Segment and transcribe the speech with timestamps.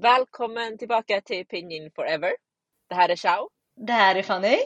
[0.00, 2.32] Välkommen tillbaka till Pinyin Forever.
[2.88, 3.48] Det här är Chao.
[3.76, 4.58] Det här är Fanny.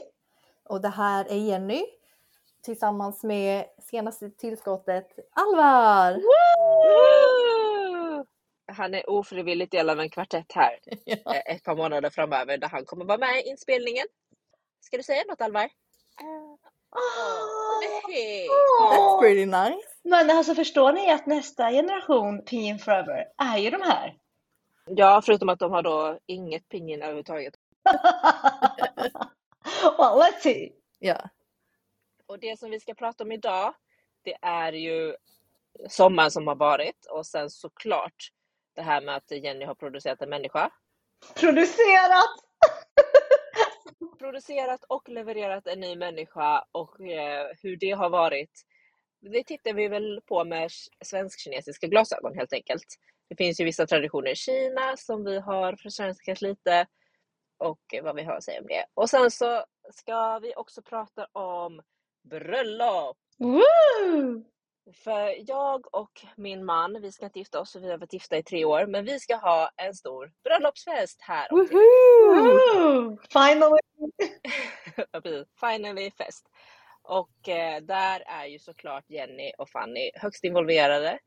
[0.65, 1.87] Och det här är Jenny
[2.63, 6.13] tillsammans med senaste tillskottet Alvar!
[6.13, 8.27] Woo!
[8.73, 11.17] Han är ofrivilligt del av en kvartett här Ja.
[11.35, 14.07] eh, ett par månader framöver där han kommer vara med i inspelningen.
[14.81, 15.71] Ska du säga något Alvar?
[18.09, 18.49] Nej.
[18.93, 19.89] That's pretty nice.
[20.03, 23.25] Men alltså förstår ni att nästa generation Pin Forever
[23.55, 24.15] är ju de här?
[24.87, 27.55] Ja, förutom att de har då inget pinyin överhuvudtaget.
[29.99, 30.73] well, let's see.
[30.99, 31.29] Ja.
[32.27, 33.75] Och det som vi ska prata om idag,
[34.23, 35.17] det är ju
[35.89, 38.33] sommaren som har varit och sen såklart
[38.75, 40.71] det här med att Jenny har producerat en människa.
[41.35, 42.37] Producerat!
[44.19, 48.63] Producerat och levererat en ny människa och eh, hur det har varit.
[49.21, 50.71] Det tittar vi väl på med
[51.05, 52.99] svensk-kinesiska glasögon helt enkelt.
[53.29, 56.87] Det finns ju vissa traditioner i Kina som vi har försvenskat lite
[57.59, 58.85] och vad vi har att säga om det.
[58.95, 61.83] Och sen så ska vi också prata om
[62.31, 63.17] bröllop.
[63.39, 64.45] Woo!
[64.95, 68.43] För jag och min man, vi ska inte gifta oss, vi har varit gifta i
[68.43, 71.49] tre år, men vi ska ha en stor bröllopsfest här.
[71.51, 71.79] Woohoo!
[72.35, 73.19] Woo!
[73.33, 73.79] Finally!
[75.61, 76.47] Finally fest.
[77.03, 81.19] Och eh, där är ju såklart Jenny och Fanny högst involverade.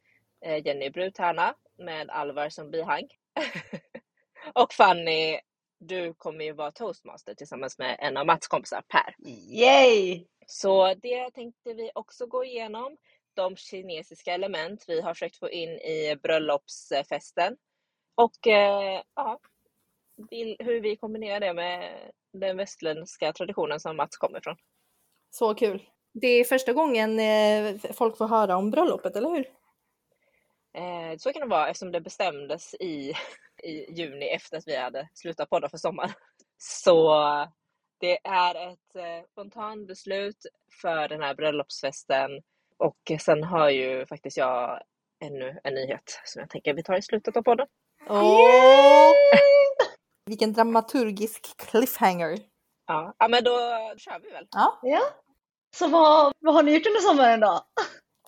[0.46, 3.08] Eh, Jenny är brudtärna med Alvar som bihang.
[4.54, 5.40] och Fanny,
[5.80, 9.16] du kommer ju vara toastmaster tillsammans med en av Mats kompisar, Per.
[9.30, 10.26] Yay!
[10.48, 12.98] Så det tänkte vi också gå igenom.
[13.34, 17.58] De kinesiska element vi har försökt få in i bröllopsfesten.
[18.16, 19.40] Och eh, ja,
[20.60, 24.56] hur vi kombinerar det med den västländska traditionen som Mats kommer ifrån.
[25.30, 25.84] Så kul.
[26.14, 29.59] Det är första gången eh, folk får höra om bröllopet, eller hur?
[30.80, 33.14] Eh, så kan det vara eftersom det bestämdes i,
[33.64, 36.12] i juni efter att vi hade slutat podda för sommaren.
[36.58, 37.14] Så
[38.00, 40.46] det är ett eh, spontant beslut
[40.82, 42.30] för den här bröllopsfesten.
[42.78, 44.82] Och sen har ju faktiskt jag
[45.24, 47.68] ännu en nyhet som jag tänker vi tar i slutet av podden.
[48.10, 49.12] Åh!
[50.26, 52.40] Vilken dramaturgisk cliffhanger.
[52.88, 53.52] Ja, ja men då
[53.98, 54.48] kör vi väl.
[54.52, 55.02] Ja, Ja.
[55.76, 57.62] Så vad, vad har ni gjort under sommaren då?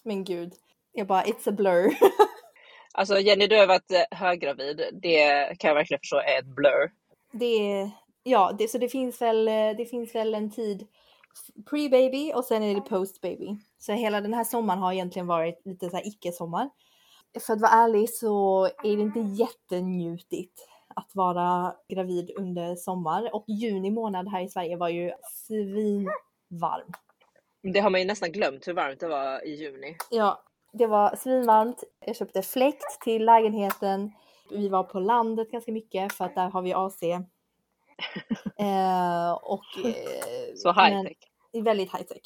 [0.04, 0.54] men gud.
[0.92, 1.98] Jag bara, it's a blur.
[2.94, 4.82] Alltså Jenny, du har varit eh, höggravid.
[4.94, 6.92] Det kan jag verkligen förstå är ett blur.
[7.32, 7.92] det
[8.24, 10.88] ja, det, så det finns väl, eh, det finns väl en tid
[11.70, 13.58] pre-baby och sen är det post-baby.
[13.80, 16.70] Så hela den här sommaren har egentligen varit lite så här icke-sommar.
[17.40, 23.46] För att vara ärlig så är det inte jättenjutigt att vara gravid under sommar och
[23.48, 25.12] juni månad här i Sverige var ju
[25.48, 26.92] svinvarm.
[27.74, 29.96] Det har man ju nästan glömt hur varmt det var i juni.
[30.10, 31.84] Ja, det var svinvarmt.
[32.00, 34.12] Jag köpte fläkt till lägenheten.
[34.50, 37.02] Vi var på landet ganska mycket för att där har vi AC.
[38.58, 41.18] Eh, och, eh, Så high men- tech.
[41.52, 42.22] är väldigt high tech.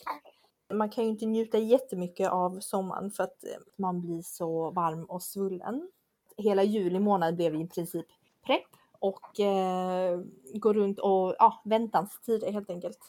[0.74, 5.04] Man kan ju inte njuta jättemycket av sommaren för att eh, man blir så varm
[5.06, 5.92] och svullen.
[6.38, 8.06] Hela juli månad blev i princip
[8.46, 8.64] prepp
[9.00, 10.20] och eh,
[10.54, 13.00] går runt och ja, väntanstider helt enkelt.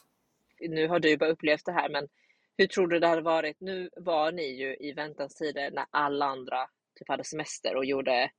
[0.69, 2.07] nu har du bara upplevt det här, men
[2.57, 3.57] hur tror du det hade varit?
[3.59, 6.57] Nu var ni ju i väntanstider när alla andra
[6.99, 8.29] typ hade semester och gjorde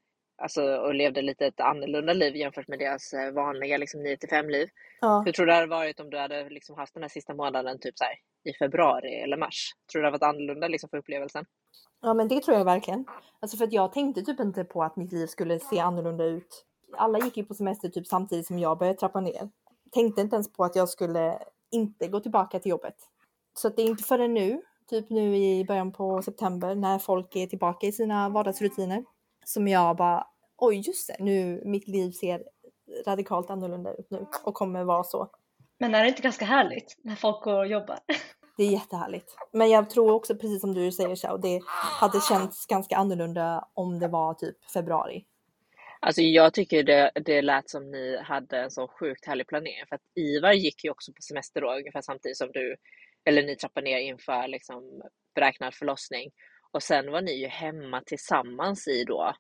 [0.43, 4.29] alltså, och levde lite ett annorlunda liv jämfört med deras eh, vanliga liksom 9 till
[4.29, 4.69] 5 liv.
[5.01, 5.23] Ja.
[5.27, 7.79] Hur tror du det hade varit om du hade liksom haft den här sista månaden
[7.81, 8.15] typ så här,
[8.45, 9.73] i februari eller mars?
[9.93, 11.45] Tror du det hade varit annorlunda liksom, för upplevelsen?
[12.01, 13.05] Ja men det tror jag verkligen.
[13.41, 16.65] Alltså för att jag tänkte typ inte på att mitt liv skulle se annorlunda ut.
[16.97, 19.51] Alla gick ju på semester typ samtidigt som jag började trappa ner.
[19.93, 21.39] Tänkte inte ens på att jag skulle
[21.71, 22.95] inte gå tillbaka till jobbet.
[23.59, 27.37] Så att det är inte förrän nu, typ nu i början på september när folk
[27.37, 29.05] är tillbaka i sina vardagsrutiner
[29.45, 30.27] som jag bara
[30.57, 32.43] oj just det, nu mitt liv ser
[33.07, 35.31] radikalt annorlunda ut nu och kommer vara så.
[35.79, 37.99] Men är det inte ganska härligt när folk går och jobbar?
[38.57, 39.37] Det är jättehärligt.
[39.53, 41.61] Men jag tror också precis som du säger Xiao, det
[42.01, 45.25] hade känts ganska annorlunda om det var typ februari.
[46.01, 49.97] Alltså jag tycker det, det lät som ni hade en så sjukt härlig planering för
[49.97, 52.77] att Ivar gick ju också på semester då ungefär samtidigt som du,
[53.29, 55.03] eller ni trappade ner inför liksom
[55.35, 56.31] beräknad förlossning.
[56.73, 59.35] Och sen var ni ju hemma tillsammans i då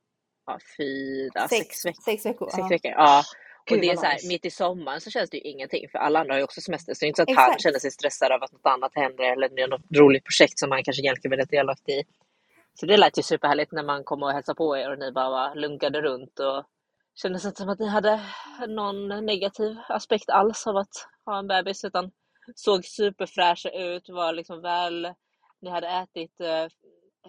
[0.47, 2.03] ja, fyra, sex, veckor.
[2.03, 2.51] Sex veckor.
[2.51, 2.91] Sex veckor.
[2.91, 3.23] Ja.
[3.71, 5.99] Och Gud, det är så här, mitt i sommaren så känns det ju ingenting för
[5.99, 7.63] alla andra har ju också semester så det är inte så att han Exakt.
[7.63, 10.71] känner sig stressad av att något annat händer eller det är något roligt projekt som
[10.71, 12.05] han kanske egentligen vill delaktig i.
[12.75, 15.55] Så det lät ju superhärligt när man kom och hälsade på er och ni bara
[15.55, 16.65] lunkade runt och
[17.23, 18.21] kändes inte som att ni hade
[18.69, 20.95] någon negativ aspekt alls av att
[21.25, 22.11] ha en bebis utan
[22.55, 25.15] såg superfräscha ut, var liksom väl,
[25.61, 26.67] ni hade ätit eh,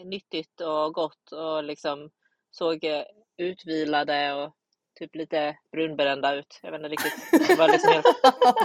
[0.06, 2.10] nyttigt och gott och liksom
[2.52, 3.04] såg eh,
[3.38, 4.56] utvilade och
[5.00, 6.60] typ lite brunbrända ut.
[6.64, 7.48] Jag vet inte riktigt.
[7.48, 8.06] Det var liksom helt...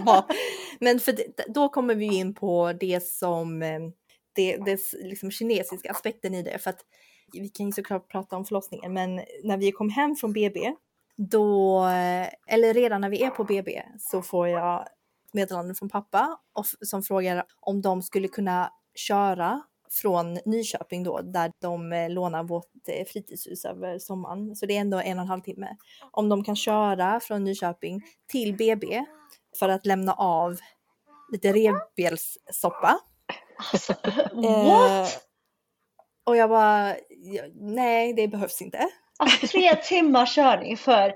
[0.07, 0.29] Ja,
[0.81, 3.81] Men för det, då kommer vi in på det som eh,
[4.35, 6.59] det, det liksom kinesiska aspekten i det.
[6.59, 6.81] För att
[7.33, 10.73] vi kan ju såklart prata om förlossningen, men när vi kom hem från BB,
[11.17, 14.89] då, eh, eller redan när vi är på BB, så får jag
[15.35, 21.53] meddelande från pappa och, som frågar om de skulle kunna köra från Nyköping då, där
[21.61, 24.57] de eh, lånar vårt eh, fritidshus över sommaren.
[24.57, 25.77] Så det är ändå en och en halv timme.
[26.11, 29.05] Om de kan köra från Nyköping till BB
[29.59, 30.59] för att lämna av
[31.33, 32.99] lite revbenssoppa.
[34.33, 34.91] What?
[34.91, 35.09] Eh,
[36.25, 36.97] och jag bara,
[37.55, 38.89] nej det behövs inte.
[39.19, 41.15] Alltså tre timmars körning för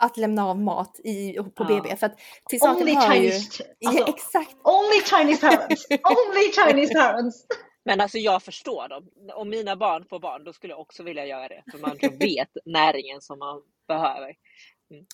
[0.00, 1.64] Att lämna av mat i, på Ja.
[1.64, 1.96] BB.
[1.96, 2.18] För att
[2.48, 3.30] till saken only hör ju...
[3.30, 4.56] Chinese, Ja, alltså, exakt.
[4.64, 5.86] only Chinese parents.
[5.90, 7.46] only Chinese parents.
[7.84, 9.08] Men alltså jag förstår dem.
[9.34, 11.62] Om mina barn får barn, då skulle jag också vilja göra det.
[11.70, 14.34] För man vet näringen som man behöver.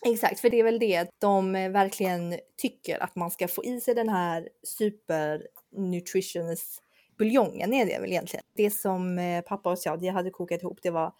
[0.06, 3.64] Exakt, för det är väl det att de eh, verkligen tycker att man ska få
[3.64, 5.46] i sig den här super
[5.76, 6.78] nutritious
[7.18, 8.44] buljongen är det väl egentligen.
[8.56, 11.12] Det som eh, pappa och jag hade kokat ihop det var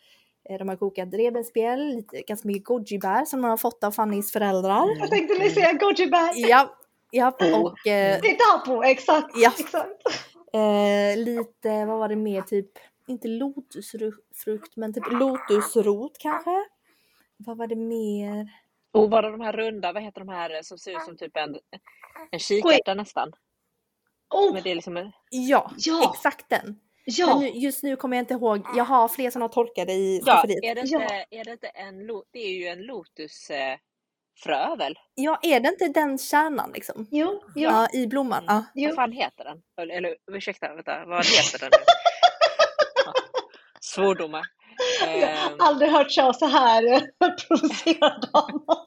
[0.49, 4.99] de har kokat revbensspjäll, ganska mycket gojibär som de har fått av Fannys föräldrar.
[4.99, 6.31] Jag tänkte ni säga goji bag.
[6.35, 6.77] Ja,
[7.11, 7.61] ja Oh.
[7.63, 9.33] och eh, Det är tapo, exakt.
[9.37, 9.53] Ja.
[9.59, 10.03] exakt.
[10.53, 12.71] eh, lite, vad var det mer, typ,
[13.07, 16.65] inte lotusfrukt men typ lotusrot kanske?
[17.37, 18.49] Vad var det mer?
[18.93, 21.37] Och var det de här runda, vad heter de här som ser ut som typ
[21.37, 21.57] en,
[22.31, 23.33] en kikärta nästan?
[24.35, 26.13] Oh, Men det är liksom en, Ja, Ja.
[26.15, 26.81] exakt den.
[27.07, 27.39] Men ja.
[27.39, 28.67] nu, just nu kommer jag inte ihåg.
[28.77, 30.65] Jag har fler sådana torkade i ja, skafferiet.
[30.65, 31.03] är det Ja.
[31.03, 33.77] inte, är det inte en, lo- det är ju en lotusfrö
[34.43, 34.99] frö väl?
[35.15, 37.07] Ja, är det inte den kärnan liksom?
[37.11, 38.01] Jo, Ja, ja.
[38.01, 38.45] i blomman.
[38.47, 38.65] Ja.
[38.75, 38.87] Jo.
[38.89, 39.63] Vad fan heter den?
[39.81, 41.71] Eller, eller ursäkta, vänta, vad heter den?
[43.07, 43.13] Ja.
[43.81, 44.43] Svordomar.
[45.01, 47.01] Jag har Ehm, aldrig hört Charles så här eh,
[47.49, 48.87] provocerad av något.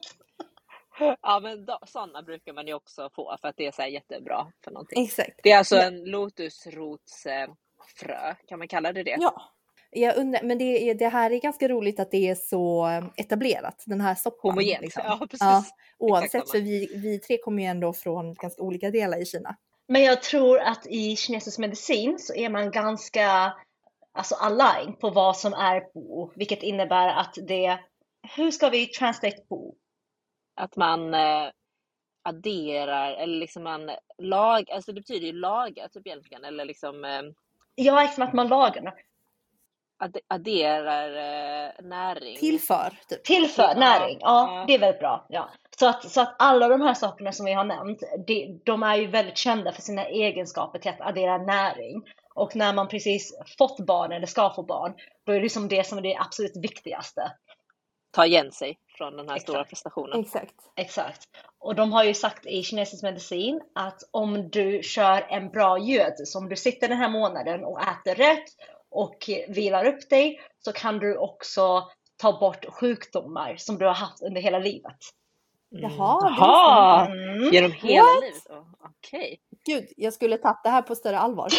[1.21, 3.89] ja men då, sådana brukar man ju också få för att det är så här
[3.89, 5.03] jättebra för någonting.
[5.03, 5.39] Exakt.
[5.43, 7.47] Det är alltså en lotusrotsfrö,
[7.85, 9.17] frö, kan man kalla det det?
[9.19, 9.55] Ja.
[9.91, 12.87] Jag undrar, men det, det här är ganska roligt att det är så
[13.17, 14.51] etablerat, den här soppan.
[14.51, 14.81] Homogent.
[14.81, 15.03] liksom.
[15.05, 15.39] Ja, precis.
[15.41, 15.63] Ja,
[15.97, 19.55] oavsett, för vi, vi tre kommer ju ändå från ganska olika delar i Kina.
[19.87, 23.53] Men jag tror att i kinesisk medicin så är man ganska
[24.11, 27.79] alltså aligned på vad som är bo, vilket innebär att det,
[28.35, 29.75] hur ska vi translate bo?
[30.55, 31.49] Att man eh,
[32.23, 37.21] adderar eller liksom man lag, alltså det betyder ju laga typ egentligen eller liksom eh,
[37.81, 38.93] Ja, liksom att man lagar,
[40.03, 42.37] adde- adderar eh, näring.
[42.37, 43.23] Tillför, typ.
[43.23, 44.17] tillför Ja, näring.
[44.21, 44.65] Ja, ja.
[44.67, 45.25] det är väldigt bra.
[45.29, 45.49] Ja.
[45.79, 48.95] Så, att, så att alla de här sakerna som vi har nämnt, det, de är
[48.95, 52.03] ju väldigt kända för sina egenskaper till att addera näring.
[52.33, 54.93] Och när man precis fått barn eller ska få barn,
[55.25, 57.31] då är det liksom det som är det absolut viktigaste.
[58.11, 59.49] Ta igen sig från den här Exakt.
[59.49, 60.19] stora prestationen.
[60.19, 60.55] Exakt.
[60.75, 61.21] Exakt.
[61.59, 66.13] Och de har ju sagt i kinesisk medicin att om du kör en bra göd,
[66.23, 68.45] så om du sitter den här månaden och äter rätt
[68.91, 71.87] och vilar upp dig, så kan du också
[72.17, 74.97] ta bort sjukdomar som du har haft under hela livet.
[75.75, 75.91] Mm.
[75.91, 77.05] Jaha, Jaha!
[77.05, 77.53] Mm.
[77.53, 78.21] Genom hela What?
[78.21, 78.65] livet?
[78.79, 79.39] Okej.
[79.65, 81.49] Gud, jag skulle tagit det här på större allvar.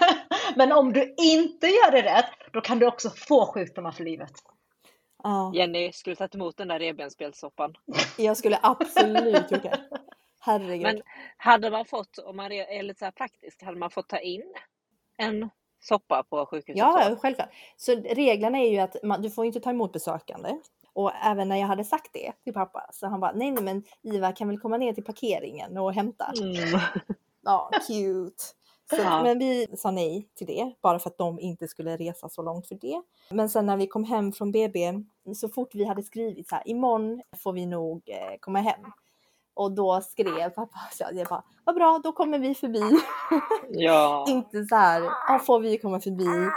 [0.56, 4.32] Men om du inte gör det rätt, då kan du också få sjukdomar för livet.
[5.22, 7.74] Ja, Jenny skulle tagit emot den där revbensspjällssoppan.
[8.18, 9.80] jag skulle absolut gjort det.
[10.40, 10.82] Herregud.
[10.82, 11.02] Men
[11.36, 14.54] hade man fått, om man är lite så praktisk, hade man fått ta in
[15.16, 16.78] en soppa på sjukhuset?
[16.78, 17.48] Ja, självklart.
[17.76, 20.58] Så reglerna är ju att man, du får inte ta emot besökande.
[20.92, 23.84] Och även när jag hade sagt det till pappa så han bara nej, nej men
[24.02, 26.32] Ivar kan väl komma ner till parkeringen och hämta.
[26.40, 26.80] Mm.
[27.42, 28.44] Ja, cute.
[28.90, 29.22] Så, Ja.
[29.22, 32.68] Men vi sa nej till det bara för att de inte skulle resa så långt
[32.68, 33.02] för det.
[33.30, 34.92] Men sen när vi kom hem från BB
[35.36, 38.80] så fort vi hade skrivit så här imorgon får vi nog eh, komma hem.
[39.54, 42.82] Och då skrev pappa så jag bara vad bra då kommer vi förbi.
[43.68, 44.24] Ja.
[44.28, 46.50] inte så här, ja får vi komma förbi.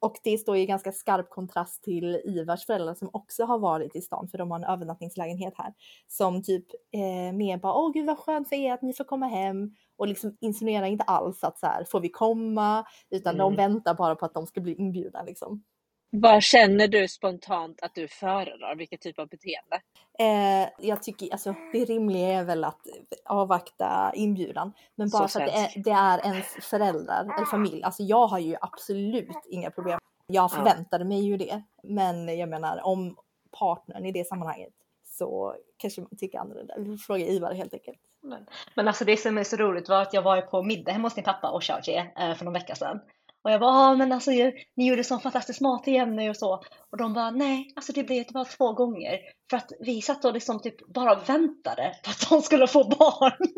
[0.00, 4.00] Och det står i ganska skarp kontrast till Ivars föräldrar som också har varit i
[4.00, 5.74] stan för de har en övernattningslägenhet här.
[6.08, 9.26] Som typ eh, mer bara, åh gud vad skönt för er att ni får komma
[9.26, 9.74] hem.
[9.96, 12.84] Och liksom insinuerar inte alls att så här, får vi komma?
[13.10, 13.56] Utan de Mm.
[13.72, 15.64] väntar bara på att de ska bli inbjudna liksom.
[16.10, 18.74] Vad känner du spontant att du föredrar?
[18.76, 19.80] Vilket typ av beteende?
[20.18, 22.80] Eh, jag tycker alltså det rimliga är väl att
[23.24, 24.72] avvakta inbjudan.
[24.94, 27.82] Men bara Så för att det är, det är ens föräldrar eller familj.
[27.82, 29.98] Alltså jag har ju absolut inga problem.
[30.26, 30.48] Jag Ja.
[30.48, 31.62] förväntade mig ju det.
[31.82, 33.16] Men jag menar om
[33.58, 34.72] partnern i det sammanhanget
[35.04, 36.74] så kanske man tycker annorlunda.
[36.78, 37.98] Vi får fråga Ivar helt enkelt.
[38.28, 41.06] Men, men alltså det som är så roligt var att jag var på middag hemma
[41.06, 43.00] hos din pappa och Xiaojie eh, för någon vecka sedan.
[43.46, 44.30] Och jag bara, ah, men alltså
[44.76, 46.62] ni gjorde sån fantastisk mat igen nu och så.
[46.90, 49.18] Och de bara, nej, alltså det blev bara två gånger.
[49.50, 53.48] För att vi satt och liksom typ bara väntade på att de skulle få barn.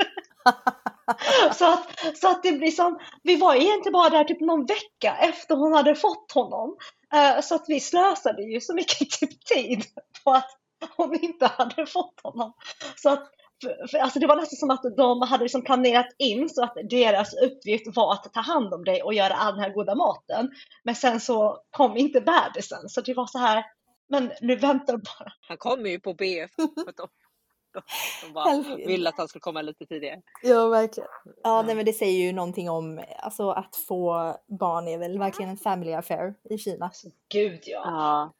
[1.54, 1.88] så, att,
[2.20, 5.72] så att det blir som, vi var egentligen bara där typ någon vecka efter hon
[5.72, 6.76] hade fått honom.
[7.14, 9.84] Eh, så att vi slösade ju så mycket typ tid
[10.24, 10.58] på att
[10.96, 12.52] hon inte hade fått honom.
[12.96, 13.30] Så att
[13.62, 16.76] för, för, alltså det var nästan som att de hade liksom planerat in så att
[16.90, 20.50] deras uppgift var att ta hand om dig och göra all den här goda maten.
[20.82, 23.64] Men sen så kom inte bebisen så det var så här,
[24.08, 25.32] men nu väntar de bara.
[25.40, 26.50] Han kommer ju på BF.
[26.56, 27.08] För de,
[27.72, 27.82] de,
[28.22, 30.22] de bara ville att han skulle komma lite tidigare.
[30.42, 31.08] Ja, verkligen.
[31.42, 35.50] Ja, nej, men det säger ju någonting om, alltså att få barn är väl verkligen
[35.50, 36.84] en family affair i Kina.
[36.84, 37.82] Alltså, gud ja.
[37.84, 38.34] ja.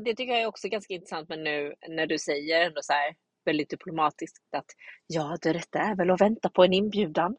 [0.00, 3.14] Det tycker jag är också ganska intressant men nu när du säger ändå så här,
[3.44, 4.66] väldigt diplomatiskt att
[5.06, 7.36] ja, det rätta är väl att vänta på en inbjudan.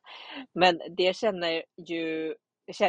[0.54, 2.36] Men det känner ju,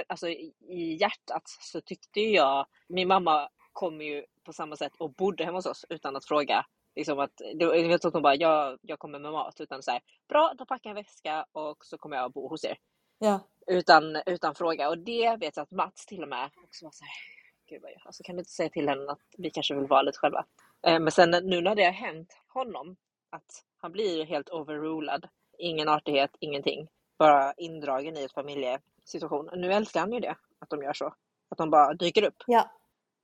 [0.07, 5.45] alltså i hjärtat så tyckte jag, min mamma kom ju på samma sätt och bodde
[5.45, 6.67] hemma hos oss utan att fråga.
[6.97, 10.01] Liksom att, var inte att hon bara, jag, jag kommer med mat, utan så här,
[10.29, 12.79] bra, då packar jag en väska och så kommer jag bo hos er.
[13.19, 13.41] Ja.
[13.67, 14.89] Utan, utan fråga.
[14.89, 17.15] Och det vet jag att Mats till och med också var så här,
[17.69, 20.03] gud vad jag, alltså kan du inte säga till henne att vi kanske vill vara
[20.03, 20.45] lite själva?
[20.87, 22.97] Eh, men sen nu när det har hänt honom
[23.37, 25.29] att han blir helt overrulad.
[25.59, 26.89] Ingen artighet, ingenting.
[27.19, 29.51] Bara indragen i ett familjesituation.
[29.53, 31.15] Nu älskar han ju det, att de gör så.
[31.49, 32.43] Att de bara dyker upp.
[32.47, 32.71] Ja.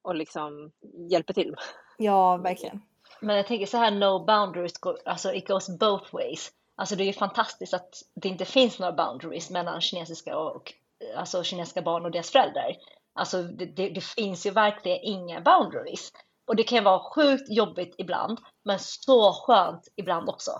[0.03, 0.73] Och liksom
[1.11, 1.55] hjälper till.
[1.99, 2.83] Ja, verkligen.
[3.21, 4.73] Men jag tänker så här, no boundaries,
[5.05, 6.53] alltså it goes both ways.
[6.75, 10.75] Alltså det är ju fantastiskt att det inte finns några boundaries mellan kinesiska och
[11.17, 12.77] alltså kinesiska barn och deras föräldrar.
[13.13, 16.13] Alltså det, det, det finns ju verkligen inga boundaries.
[16.47, 20.51] Och det kan vara sjukt jobbigt ibland, men så skönt ibland också.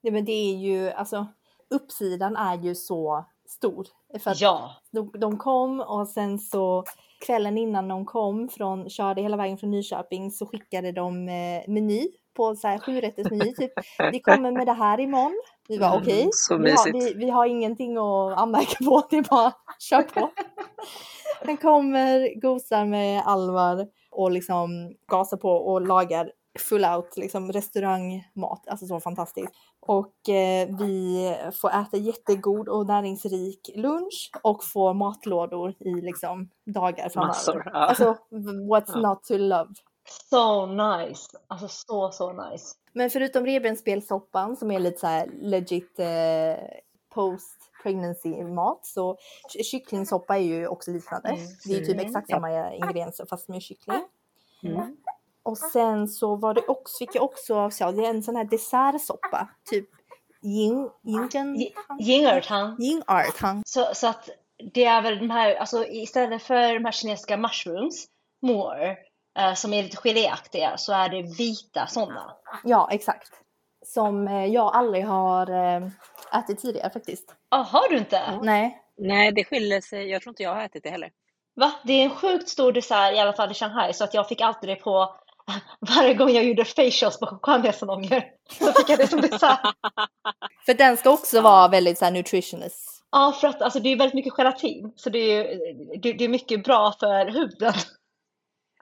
[0.00, 1.26] Ja, men det är ju, alltså
[1.70, 3.86] uppsidan är ju så stor.
[4.20, 4.70] För ja.
[4.92, 6.84] De, de kom och sen så
[7.26, 12.08] kvällen innan de kom från, körde hela vägen från Nyköping så skickade de eh, meny
[12.36, 13.72] på så här sjurättersmeny typ.
[14.12, 15.42] Vi kommer med det här imorgon.
[15.68, 16.58] Vi var mm, okej, okay.
[16.64, 20.30] vi, har, vi, vi har ingenting att anmärka på, det är bara kör på.
[21.44, 28.68] Den kommer, gosar med Alvar och liksom gasar på och lagar full out liksom restaurangmat,
[28.68, 29.52] alltså så fantastiskt.
[29.80, 37.08] Och eh, vi får äta jättegod och näringsrik lunch och få matlådor i liksom dagar
[37.08, 37.28] framöver.
[37.28, 37.70] Massor, ja.
[37.72, 38.16] Alltså
[38.70, 39.00] what's ja.
[39.00, 39.74] not to love?
[40.30, 42.74] So nice, alltså så så nice.
[42.92, 46.64] Men förutom revbensspelssoppan som är lite så här legit eh,
[47.14, 49.16] post pregnancy mat så
[49.64, 51.28] kycklingsoppa är ju också liknande.
[51.28, 51.40] Mm.
[51.64, 54.02] Det är typ exakt samma ingredienser fast med kyckling.
[54.62, 54.96] Mm.
[55.42, 58.44] Och sen så var det också, fick jag också av det är en sån här
[58.44, 59.88] dessertsoppa, typ
[60.42, 62.76] yin, Ying'ertang.
[62.78, 63.62] Ying'ertang.
[63.66, 64.28] Så, så att
[64.72, 68.06] det är väl de här, alltså istället för de här kinesiska mushrooms,
[68.42, 68.96] more,
[69.38, 72.36] eh, som är lite geléaktiga, så är det vita sådana.
[72.64, 73.41] Ja, exakt.
[73.94, 75.88] Som eh, jag aldrig har eh,
[76.38, 77.34] ätit tidigare faktiskt.
[77.48, 78.38] Ah, har du inte?
[78.42, 78.78] Nej.
[78.96, 80.10] Nej, det skiljer sig.
[80.10, 81.10] Jag tror inte jag har ätit det heller.
[81.54, 81.72] Va?
[81.84, 84.40] Det är en sjukt stor dessert i alla fall i Shanghai så att jag fick
[84.40, 85.16] alltid det på
[85.96, 88.24] varje gång jag gjorde facials på skönhetssalonger.
[88.50, 89.60] Så fick jag det som dessert.
[90.66, 93.04] för den ska också vara väldigt så här nutritionist.
[93.10, 94.92] Ja, för att alltså, det är väldigt mycket gelatin.
[94.96, 95.44] Så det är,
[96.02, 97.74] det, det är mycket bra för huden.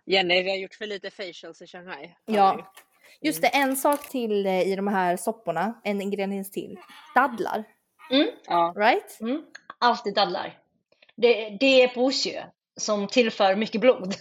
[0.07, 2.15] Jenny, vi har gjort för lite facials i Shanghai.
[2.25, 2.73] Ja.
[3.21, 6.79] Just det, en sak till eh, i de här sopporna, en ingrediens till.
[7.15, 7.65] Dadlar.
[8.11, 8.29] Mm.
[8.47, 8.75] Ja.
[8.77, 9.21] Right?
[9.21, 9.43] Mm.
[9.79, 10.59] Alltid dadlar.
[11.17, 12.45] Det, det är bosjö
[12.77, 14.15] som tillför mycket blod.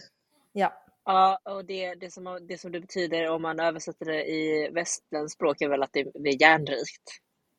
[0.51, 0.73] Ja.
[1.05, 5.35] Ja, och det, det, som, det som det betyder om man översätter det i västerländskt
[5.35, 7.03] språk är väl att det, det är järnrikt.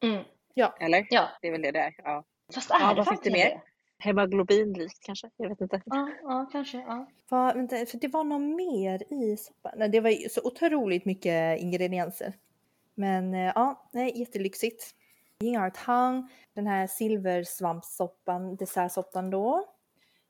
[0.03, 0.25] Mm.
[0.55, 0.77] Ja.
[0.81, 1.07] Eller?
[1.11, 1.29] Ja.
[1.41, 1.95] Det är väl det det är.
[1.97, 2.25] Ja.
[2.55, 3.61] Fast är ja, det faktiskt det?
[4.01, 4.05] Mer?
[4.05, 5.31] Hemoglobinrikt kanske?
[5.37, 5.83] Jag vet inte.
[5.85, 6.79] Ja, ja kanske.
[6.79, 7.07] Ja.
[7.29, 9.73] Va, vänta, för det var något mer i soppan.
[9.77, 12.35] Nej, det var så otroligt mycket ingredienser.
[12.95, 14.95] Men eh, ja, nej, jättelyxigt.
[15.45, 16.23] Ying'er
[16.55, 19.65] den här silversvampsoppan, dessertsoppan då.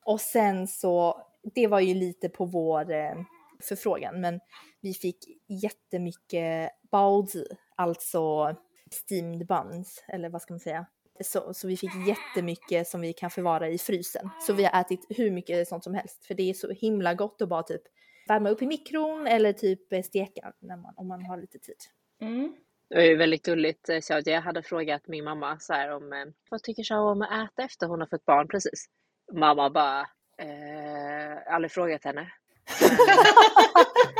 [0.05, 3.15] Och sen så, det var ju lite på vår eh,
[3.63, 4.41] förfrågan, men
[4.81, 8.57] vi fick jättemycket baozi, alltså
[8.91, 10.87] steamed buns, eller vad ska man säga?
[11.23, 14.31] Så, så vi fick jättemycket som vi kan förvara i frysen.
[14.41, 17.43] Så vi har ätit hur mycket sånt som helst, för det är så himla gott
[17.43, 17.83] att bara typ
[18.29, 21.77] värma upp i mikron eller typ steka när man, om man har lite tid.
[22.21, 22.57] Mm.
[22.89, 23.91] Det var ju väldigt gulligt.
[24.03, 27.51] Så jag hade frågat min mamma så här om eh, vad tycker Shao om att
[27.51, 28.87] äta efter hon har fått barn precis.
[29.33, 30.01] Mamma bara,
[30.39, 32.33] eh, aldrig frågat henne.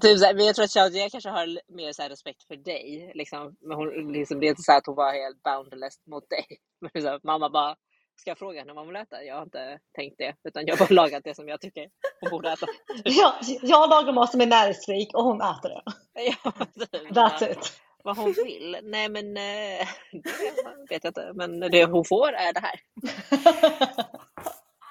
[0.00, 3.12] typ så här, men jag tror att Xiaojie kanske har mer så respekt för dig.
[3.14, 3.56] Liksom.
[3.60, 6.46] Men hon, liksom, det är inte så att hon var helt boundless mot dig.
[6.80, 7.76] Men så här, mamma bara,
[8.20, 9.24] Ska jag fråga henne vad hon vill äta?
[9.24, 11.88] Jag har inte tänkt det, utan jag har bara lagat det som jag tycker
[12.20, 12.66] hon borde äta.
[13.04, 15.82] Ja, jag lagar mat som är näringsrik och hon äter det.
[16.14, 17.10] Ja, typ.
[17.10, 17.72] That's it.
[18.04, 18.76] Vad hon vill?
[18.82, 21.32] Nej men eh, det vet jag inte.
[21.34, 22.80] Men det hon får är det här.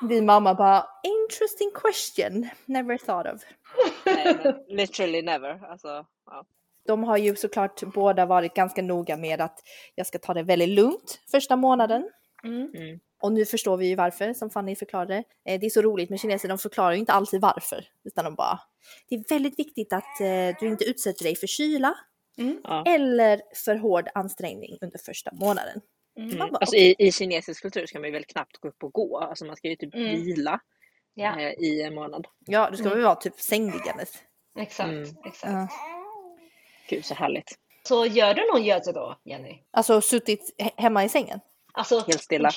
[0.02, 3.42] Din mamma bara interesting question, never thought of.
[4.06, 5.66] Nej, literally never.
[5.72, 6.46] Alltså, ja.
[6.88, 9.60] De har ju såklart båda varit ganska noga med att
[9.96, 12.10] jag ska ta det väldigt lugnt första månaden.
[12.44, 12.72] Mm.
[12.76, 13.00] Mm.
[13.22, 15.24] Och nu förstår vi ju varför, som Fanny förklarade.
[15.46, 17.86] Eh, Det är så roligt med kineser, de förklarar ju inte alltid varför.
[18.04, 18.60] Utan de bara,
[19.10, 21.96] det är väldigt viktigt att eh, du inte utsätter dig för kyla
[22.64, 22.84] Ja.
[22.88, 25.82] eller för hård ansträngning under första månaden.
[26.18, 26.38] Mm.
[26.38, 29.20] Bara, Alltså, i, I kinesisk kultur ska man ju väl knappt gå upp och gå.
[29.20, 30.12] Alltså, man ska ju typ Mm.
[30.12, 30.60] vila
[31.14, 32.28] Ja, eh, i en månad.
[32.46, 34.14] Ja, du ska väl vara typ sängliggandes.
[34.60, 34.90] exakt.
[34.90, 35.04] Mm.
[35.26, 35.54] exakt.
[35.54, 35.68] Ja.
[36.90, 37.56] Gud så härligt.
[37.84, 39.60] Så gör du någon gödse då, Jenny?
[39.72, 41.40] Alltså suttit he- hemma i sängen.
[41.74, 42.50] Alltså, Helt stilla.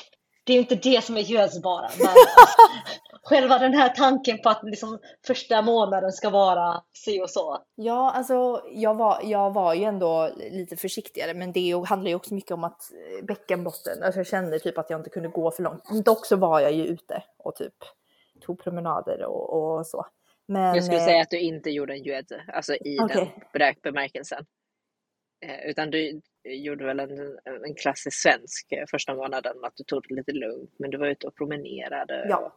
[0.45, 1.91] det är ju inte det som är gödse bara.
[1.99, 2.09] Men
[3.23, 7.59] själva den här tanken på att liksom första månaden ska vara si och så.
[7.75, 12.35] Ja, alltså jag var, jag var ju ändå lite försiktigare, men det handlar ju också
[12.35, 15.63] mycket om att eh, bäckenbotten, alltså jag kände typ att jag inte kunde gå för
[15.63, 16.05] långt.
[16.05, 17.75] Dock så var jag ju ute och typ
[18.41, 20.07] tog promenader och, och så.
[20.49, 23.35] Men, Jag skulle eh, säga att du inte gjorde en juete, alltså i Okej.
[23.53, 24.47] den bemärkelsen.
[25.47, 30.03] Eh, utan du gjorde väl en, en klassisk svensk eh, första månaden, att du tog
[30.09, 32.37] det lite lugnt, men du var ute och promenerade Ja.
[32.37, 32.53] och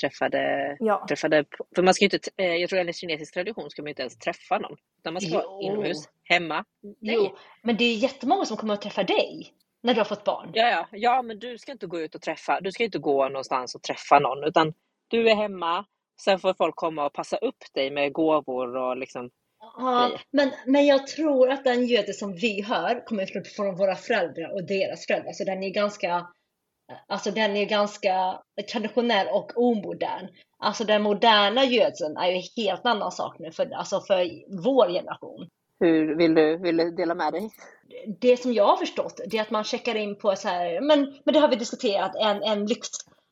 [0.00, 3.82] träffade, Ja, träffade, för man ska ju inte, eh, jag tror enligt kinesisk tradition ska
[3.82, 5.62] man ju inte ens träffa någon, utan man ska vara Jo.
[5.62, 6.64] inomhus, hemma.
[7.00, 7.14] Nej.
[7.14, 10.50] Jo, men det är jättemånga som kommer att träffa dig när du har fått barn.
[10.54, 13.28] Ja, ja, ja, men du ska inte gå ut och träffa, du ska inte gå
[13.28, 14.72] någonstans och träffa någon, utan
[15.08, 15.84] du är hemma,
[16.24, 19.30] sen får folk komma och passa upp dig med gåvor och liksom,
[19.76, 20.20] Ja, grejer.
[20.30, 24.52] men, men jag tror att den gödel som vi hör kommer från- från våra föräldrar
[24.54, 25.32] och deras föräldrar.
[25.32, 26.26] Så den är ganska,
[27.08, 28.40] alltså den är ganska
[28.72, 30.28] traditionell och omodern.
[30.58, 34.30] Alltså den moderna gödseln är ju en helt annan sak nu för, alltså för
[34.62, 35.48] vår generation.
[35.80, 37.50] hur vill du, vill du dela med dig?
[38.20, 41.14] Det som jag har förstått det är att man checkar in på så här, men,
[41.24, 42.88] men det har vi diskuterat, en, en lyx,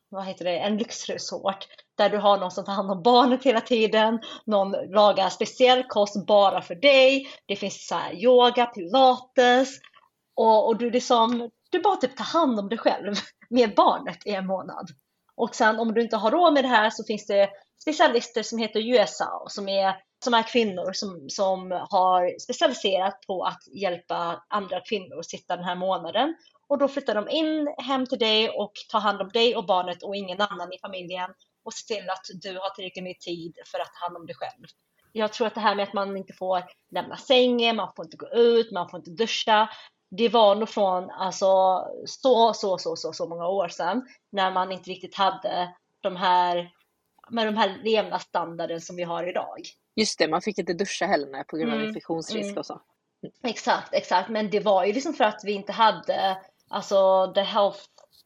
[0.09, 1.67] vad heter det, en lyxresort
[1.99, 6.27] där du har någon som tar hand om barnet hela tiden, någon lagar speciell kost
[6.27, 9.69] bara för dig, det finns så här yoga, pilates
[10.35, 13.15] och, och du liksom, du bara typ tar hand om dig själv
[13.51, 14.91] med barnet i en månad.
[15.35, 17.51] Och sen om du inte har råd med det här så finns det
[17.83, 23.63] specialister som heter USA som är, som är kvinnor som, som har specialiserat på att
[23.73, 26.35] hjälpa andra kvinnor att sitta den här månaden.
[26.69, 30.03] Och då flyttar de in hem till dig och tar hand om dig och barnet
[30.03, 31.31] och ingen annan i familjen
[31.65, 34.37] och ser till att du har tillräckligt med tid för att ta hand om dig
[34.37, 34.67] själv.
[35.13, 38.17] Jag tror att det här med att man inte får lämna sängen, man får inte
[38.17, 39.69] gå ut, man får inte duscha.
[40.17, 41.47] Det var nog från alltså,
[42.07, 46.71] så, så, så, så, så många år sedan när man inte riktigt hade de här,
[47.31, 49.59] med de här levnadsstandarden som vi har idag.
[49.97, 52.59] Just det, man fick inte duscha heller på grund av Mm, infektionsrisk mm.
[52.59, 52.81] och så.
[53.43, 54.29] Exakt, exakt.
[54.31, 57.81] Men det var ju liksom för att vi inte hade alltså the health,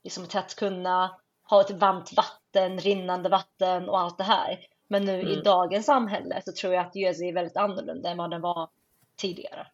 [0.04, 1.16] liksom till att kunna
[1.50, 4.58] ha ett varmt vatten, rinnande vatten och allt det här.
[4.88, 5.44] Men nu i Mm.
[5.44, 8.68] dagens samhälle så tror jag att USA är väldigt annorlunda än vad den var
[9.16, 9.66] tidigare.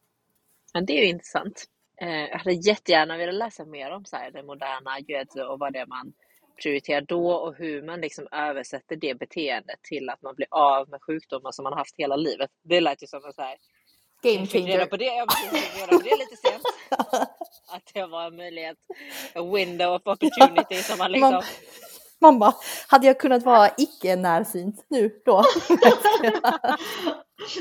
[0.75, 1.65] Men det är ju intressant.
[2.01, 5.73] Eh, jag hade jättegärna velat läsa mer om så här, det moderna judo och vad
[5.73, 6.13] det är man
[6.63, 11.03] prioriterar då och hur man liksom översätter det beteendet till att man blir av med
[11.03, 12.51] sjukdomar som man har haft hela livet.
[12.65, 13.57] Det lät ju som en så här,
[14.23, 14.87] game jag reda changer.
[14.87, 16.63] på det, jag fick reda på det lite sent.
[17.69, 18.79] Att det var en möjlighet,
[19.35, 21.31] a window of opportunity som man liksom...
[21.31, 21.45] Man-
[22.21, 22.55] Mamma,
[22.89, 25.45] hade jag kunnat vara icke närsynt nu då?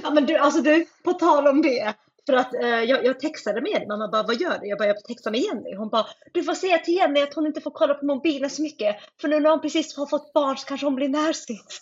[0.03, 1.93] Ja men du, alltså du, på tal om det.
[2.25, 4.67] För att eh, jag, jag textade med mamma bara vad gör du?
[4.67, 5.75] Jag bara jag textar med Jenny.
[5.75, 8.61] Hon bara du får säga till Jenny att hon inte får kolla på mobilen så
[8.61, 8.95] mycket.
[9.21, 11.81] För nu när hon precis har fått barn så kanske hon blir närsynt.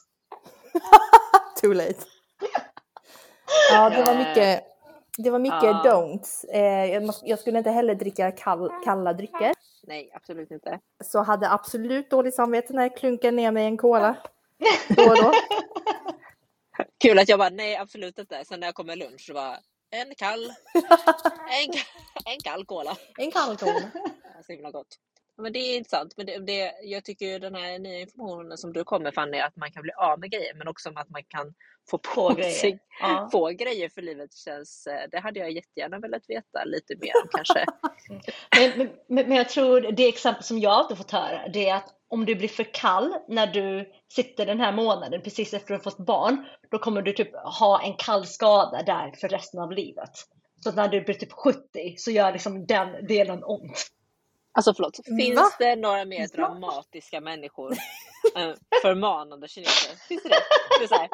[1.62, 2.06] Too late.
[3.71, 4.63] Ja, det var mycket,
[5.17, 5.84] det var mycket Ja.
[5.86, 6.45] don'ts.
[6.54, 9.54] Eh, jag, skulle inte heller dricka kall, kalla drycker.
[9.88, 10.80] Nej, absolut inte.
[11.04, 14.15] Så hade absolut dåligt samvete när jag klunkade ner mig en cola.
[14.88, 15.32] Då och då.
[17.04, 18.45] Kul att jag bara, nej absolut inte.
[18.45, 19.58] Sen när jag kom med lunch så var
[19.99, 20.54] en kall,
[21.49, 21.73] en,
[22.25, 22.97] en kall cola.
[23.17, 23.91] En kall cola.
[24.45, 24.99] Så himla gott.
[25.39, 26.13] Men det är intressant.
[26.17, 29.56] Men det, det, jag tycker ju den här nya informationen som du kommer Fanny, att
[29.56, 31.54] man kan bli av med grejer men också att man kan
[31.89, 32.52] få på grejer.
[32.52, 33.30] sig Ja.
[33.32, 37.30] få grejer för livet känns, eh, det hade jag jättegärna velat veta lite mer om
[37.32, 37.65] kanske.
[38.78, 41.95] Men, men, men jag tror det exempel som jag alltid fått höra det är att
[42.08, 45.84] om du blir för kall när du sitter den här månaden precis efter att du
[45.84, 50.12] fått barn då kommer du typ ha en kall skada där för resten av livet.
[50.63, 53.91] Så när du blir typ 70 så gör liksom den delen ont.
[54.52, 55.50] Alltså förlåt, finns Va?
[55.60, 57.74] det några mer dramatiska människor
[58.36, 59.96] än förmanande kineser?
[60.08, 60.36] Finns det det?
[60.80, 61.10] det är så här,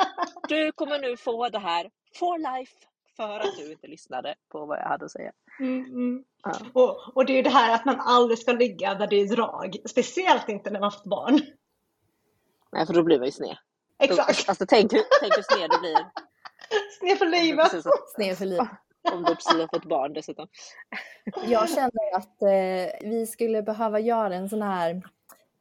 [0.48, 2.76] du kommer nu få det här for life
[3.18, 5.32] för att du inte lyssnade på vad jag hade att säga.
[5.60, 6.24] Mm, mm.
[6.44, 6.54] Ja.
[6.74, 9.28] Och, och det är ju det här att man aldrig ska ligga där det är
[9.28, 9.76] drag.
[9.90, 11.40] Speciellt inte när man fått barn.
[12.72, 13.58] Nej, för då blir man ju sned.
[14.00, 14.50] Då- Exakt.
[14.50, 15.98] Alltså tänk tänk hur sned du blir.
[17.00, 17.72] Sned för livet.
[18.16, 18.68] Sned för livet.
[19.14, 20.48] Om du precis har fått barn dessutom.
[21.48, 25.02] Jag känner att eh, vi skulle behöva göra en sån här,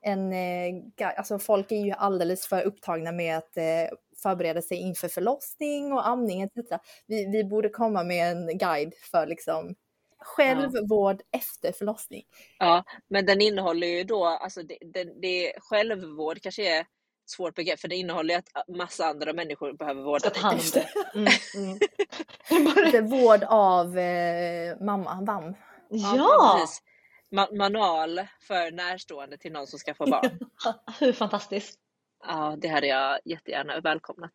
[0.00, 5.08] en, eh, alltså folk är ju alldeles för upptagna med att eh, förbereda sig inför
[5.08, 6.56] förlossning och amning etc.
[7.06, 9.74] Vi, vi borde komma med en guide för liksom
[10.18, 12.22] självvård efter förlossning.
[12.58, 16.86] Ja, men den innehåller ju då, alltså det, det, det självvård kanske är
[17.26, 20.88] svårt begrepp för det innehåller ju att massa andra människor behöver vårda hand dig.
[21.14, 21.28] det.
[22.50, 23.08] Mm, mm.
[23.10, 25.54] Vård av eh, mamma, VAM.
[25.88, 26.58] Ja!
[26.60, 26.82] precis.
[27.32, 30.38] Ma- manual för närstående till någon som ska få barn.
[31.00, 31.78] Hur fantastiskt.
[32.26, 34.32] Ja, det hade jag jättegärna välkomnat.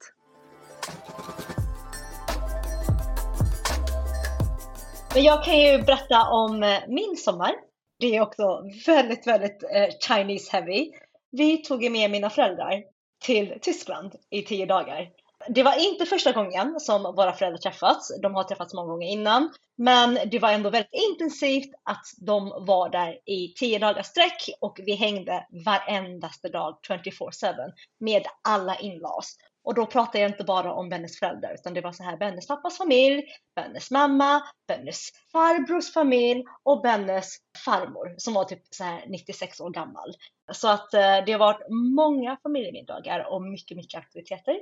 [5.13, 7.51] Men jag kan ju berätta om eh, min sommar.
[7.99, 10.91] Det är också väldigt, väldigt eh, Chinese heavy.
[11.31, 12.83] Vi tog med mina föräldrar
[13.25, 15.09] till Tyskland i tio dagar.
[15.47, 18.21] Det var inte första gången som våra föräldrar träffats.
[18.21, 19.49] De har träffats många gånger innan.
[19.77, 24.79] Men det var ändå väldigt intensivt att de var där i tio dagars sträck och
[24.85, 29.35] vi hängde varendaste dag 24-7 med alla inlas.
[29.63, 32.47] Och då pratar jag inte bara om Bennes föräldrar utan det var så här Bennes
[32.47, 33.23] pappas familj,
[33.55, 39.69] Bennes mamma, Bennes farbrors familj och Bennes farmor som var typ så här 96 år
[39.69, 40.13] gammal.
[40.51, 44.55] Så att eh, det har varit många familjemiddagar och mycket, mycket aktiviteter.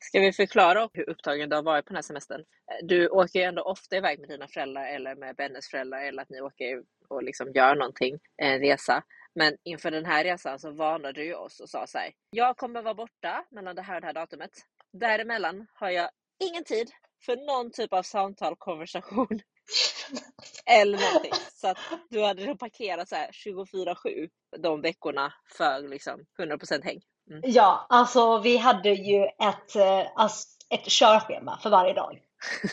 [0.00, 2.40] Ska vi förklara hur upptagen du har varit på den här semestern?
[2.40, 6.22] Eh, du åker ju ändå ofta iväg med dina föräldrar eller med Bennes föräldrar eller
[6.22, 9.02] att ni åker och liksom gör någonting, eh, en resa.
[9.34, 12.10] Men inför den här resan så varnade du ju oss och sa så här.
[12.30, 14.50] Jag kommer vara borta mellan det här och det här datumet.
[14.92, 16.10] Däremellan har jag
[16.44, 16.90] ingen tid
[17.26, 19.40] för någon typ av samtal, konversation
[20.66, 21.32] eller någonting.
[21.54, 21.78] Så att
[22.10, 27.00] du hade då parkerat så här 24-7 de veckorna för liksom 100% häng.
[27.42, 29.76] Ja, alltså vi hade ju ett,
[30.16, 32.20] alltså, ett körschema för varje dag.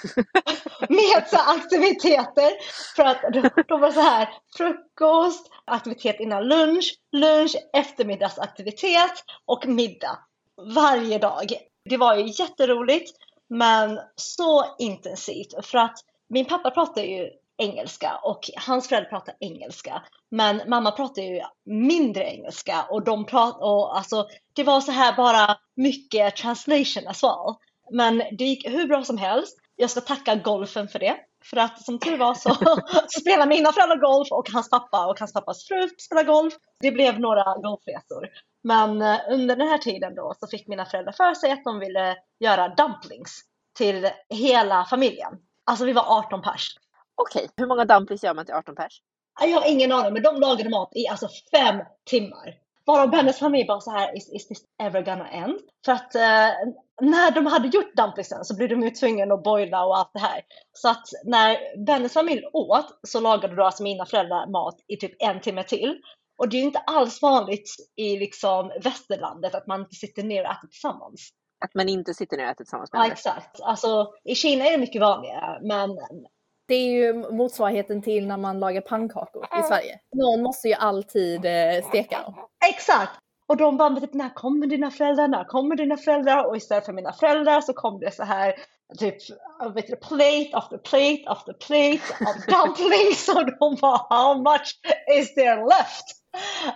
[0.89, 2.51] Med så aktiviteter.
[2.95, 3.21] För att
[3.67, 10.19] de var så här frukost, aktivitet innan lunch, lunch, eftermiddagsaktivitet och middag.
[10.75, 11.51] Varje dag.
[11.89, 13.11] Det var ju jätteroligt
[13.49, 15.97] men så intensivt för att
[16.31, 20.01] min pappa pratar ju engelska och hans föräldrar pratar engelska.
[20.31, 25.15] Men mamma pratar ju mindre engelska och de pratar, och alltså det var så här
[25.15, 27.55] bara mycket translation as well.
[27.91, 29.57] Men det gick hur bra som helst.
[29.75, 31.15] Jag ska tacka golfen för det.
[31.43, 32.57] För att som tur var så
[33.21, 36.53] spelade mina föräldrar golf och hans pappa och hans pappas fru spelade golf.
[36.79, 38.29] Det blev några golfresor.
[38.63, 41.79] Men eh, under den här tiden då så fick mina föräldrar för sig att de
[41.79, 43.41] ville göra dumplings
[43.77, 45.37] till hela familjen.
[45.71, 46.75] Alltså vi var 18 pers.
[47.15, 49.01] Okej, hur många dumplings gör man till 18 pers?
[49.41, 51.79] Jag har ingen aning, men de lagade mat i alltså fem
[52.09, 52.55] timmar.
[52.85, 55.59] Varav Bennes familj bara så här, is, is this ever gonna end?
[55.85, 56.49] För att eh,
[57.01, 60.19] när de hade gjort dumplingsen så blev de ju tvungna att boila och allt det
[60.19, 60.41] här.
[60.73, 65.15] Så att när Bennes familj åt så lagade då alltså mina föräldrar mat i typ
[65.19, 66.01] en timme till.
[66.37, 70.51] Och det är ju inte alls vanligt i liksom västerlandet att man sitter ner och
[70.51, 71.29] äter tillsammans.
[71.61, 73.13] Att man inte sitter ner och äter tillsammans med Ja, andra.
[73.13, 73.61] exakt.
[73.61, 75.89] Alltså i Kina är det mycket vanligare, men
[76.67, 79.99] Det är ju motsvarigheten till när man lagar pannkakor i Sverige.
[80.15, 82.35] Någon måste ju alltid eh, steka dem.
[82.69, 83.11] Exakt!
[83.47, 85.27] Och de bara, typ, när kommer dina föräldrar?
[85.27, 86.45] När kommer dina föräldrar?
[86.45, 88.55] Och istället för mina föräldrar så kom det så här
[88.97, 89.15] typ
[89.75, 94.79] vet du, plate after plate after plate of dumplings och de bara how much
[95.19, 96.05] is there left?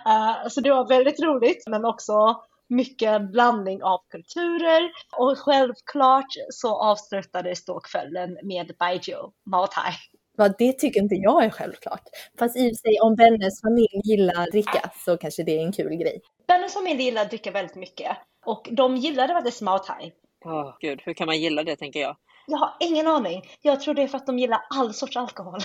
[0.06, 6.76] Uh, så det var väldigt roligt men också mycket blandning av kulturer och självklart så
[6.76, 9.18] avslutades då kvällen med baijiu,
[9.50, 9.92] mao thai.
[10.38, 12.02] Va, det tycker inte jag är självklart.
[12.38, 15.72] Fast i och sig om Bennes familj gillar att dricka så kanske det är en
[15.72, 16.20] kul grej.
[16.48, 20.12] Bennes familj gillar att dricka väldigt mycket och de gillade faktiskt mao thai.
[20.44, 22.16] Åh, gud, hur kan man gilla det tänker jag?
[22.46, 23.42] Jag har ingen aning.
[23.62, 25.60] Jag tror det är för att de gillar all sorts alkohol.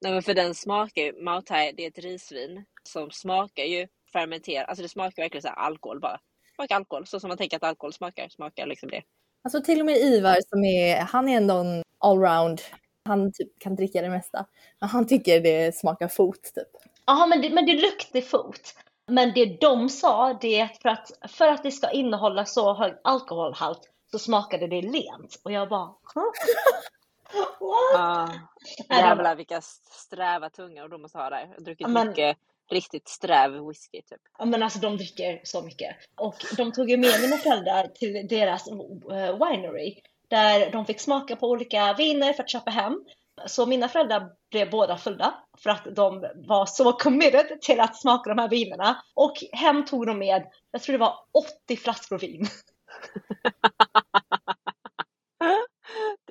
[0.00, 3.88] Nej men för den smakar ju, Mao Thai det är ett risvin som smakar ju
[4.12, 6.18] fermenterat, alltså det smakar verkligen så här alkohol bara.
[6.56, 9.02] Smakar alkohol, så som man tänker att alkohol smakar, smakar liksom det.
[9.44, 12.60] Alltså till och med Ivar som är, han är ändå en allround.
[13.04, 14.46] Han typ kan dricka det mesta.
[14.80, 16.68] Men han tycker det smakar fot typ.
[17.06, 18.74] Ja, men det, men det luktar fot.
[19.08, 22.74] Men det de sa, det är att för, att för att det ska innehålla så
[22.74, 25.40] hög alkoholhalt så smakade det lent.
[25.44, 25.86] Och jag bara?
[27.60, 27.94] What?
[27.94, 28.40] Var-
[28.88, 31.40] jävlar vilka sträva tungor de måste ha där.
[31.40, 32.36] Jag har druckit Men- mycket
[32.70, 34.20] riktigt sträv whisky typ.
[34.38, 35.96] Ja men alltså de dricker så mycket.
[36.16, 41.36] Och de tog ju med mina föräldrar till deras uh, winery där de fick smaka
[41.36, 43.04] på olika viner för att köpa hem.
[43.46, 48.30] Så mina föräldrar blev båda fulla för att de var så committed till att smaka
[48.30, 49.02] de här vinerna.
[49.14, 51.14] Och hem tog de med, jag tror det var
[51.66, 52.46] 80 flaskor vin.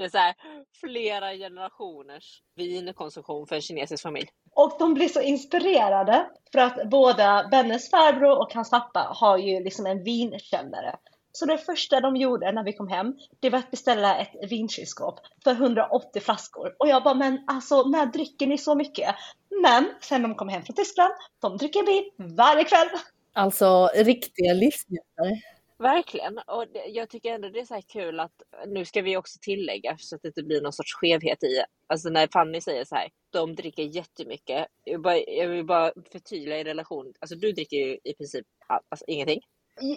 [0.05, 0.35] Det är så här,
[0.79, 4.27] flera generationers vinkonsumtion för en kinesisk familj.
[4.55, 9.63] Och de blir så inspirerade för att båda Bennes farbror och hans pappa har ju
[9.63, 10.95] liksom en vinkällare.
[11.31, 15.19] Så det första de gjorde när vi kom hem, det var att beställa ett vinkylskåp
[15.43, 16.75] för 180 flaskor.
[16.79, 19.15] Och jag bara, men alltså när dricker ni så mycket?
[19.61, 22.89] Men sen de kom hem från Tyskland, de dricker vin varje kväll.
[23.33, 25.41] Alltså riktiga livsnjutare.
[25.79, 26.38] Verkligen.
[26.38, 28.31] Och jag tycker ändå det är så kul att
[28.67, 31.63] nu ska vi också tillägga så att det inte blir någon sorts skevhet i.
[31.88, 34.67] Alltså när Fanny säger så här, de dricker jättemycket.
[34.83, 37.13] Jag, bara, jag vill bara förtydliga i relation.
[37.19, 38.45] Alltså du dricker ju i princip
[38.89, 39.41] alltså, ingenting.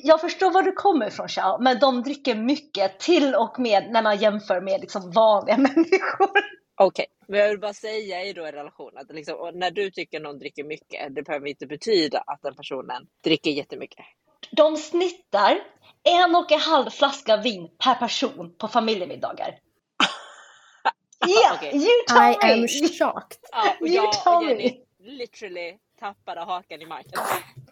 [0.03, 4.03] Jag förstår var du kommer ifrån Chao, men de dricker mycket till och med när
[4.03, 6.31] man jämför med liksom vanliga människor.
[6.81, 7.07] Okej, okay.
[7.29, 10.39] men jag vill bara säga i då en relation att liksom, när du tycker någon
[10.39, 14.05] dricker mycket, det behöver inte betyda att den personen dricker jättemycket.
[14.51, 15.61] De snittar
[16.05, 19.59] en och en halv flaska vin per person på familjemiddagar.
[21.27, 21.73] Yeah, okay.
[21.75, 22.49] you tell I me!
[22.49, 23.39] I am shocked.
[23.53, 27.21] Ja, och jag och Jenny literally tappade hakan i marken.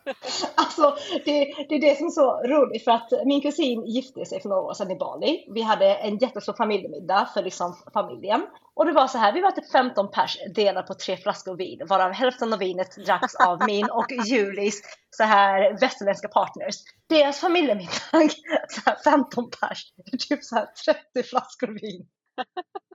[0.54, 4.40] alltså, det, det, är det som är så roligt för att min kusin gifte sig
[4.40, 5.46] för några år sedan i Bali.
[5.54, 8.46] Vi hade en jättestor familjemiddag för liksom familjen.
[8.74, 11.86] Och det var så här, vi var typ 15 pers delade på tre flaskor vin,
[11.88, 16.76] varav hälften av vinet dracks av min och Julis så här västerländska partners.
[17.08, 17.90] Deras familjemiddag,
[18.68, 19.92] så här 15 pers,
[20.28, 20.66] typ så här
[21.12, 22.06] 30 flaskor vin.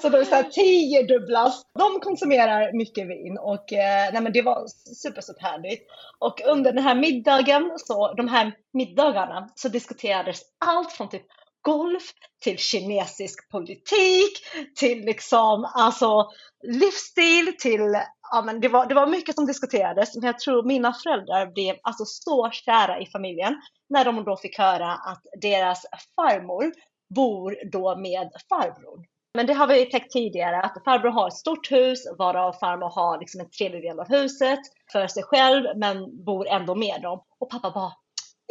[0.00, 1.62] Så de så här tio dubblas.
[1.78, 4.66] De konsumerar mycket vin och eh, nej men det var
[5.02, 5.86] super, super härligt.
[6.18, 11.26] Och under den här middagen, så de här middagarna, så diskuterades allt från typ
[11.62, 14.32] golf till kinesisk politik
[14.76, 16.30] till liksom alltså
[16.62, 20.92] livsstil till ja men det var, det var mycket som diskuterades men jag tror mina
[20.92, 26.72] föräldrar blev alltså så kära i familjen när de då fick höra att deras farmor
[27.14, 29.17] bor då med farbror.
[29.38, 33.18] Men det har vi täckt tidigare att farbror har ett stort hus varav farmor har
[33.18, 34.58] liksom en tredjedel av huset
[34.92, 37.24] för sig själv men bor ändå med dem.
[37.38, 37.92] Och pappa bara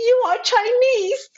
[0.08, 1.30] You are Chinese!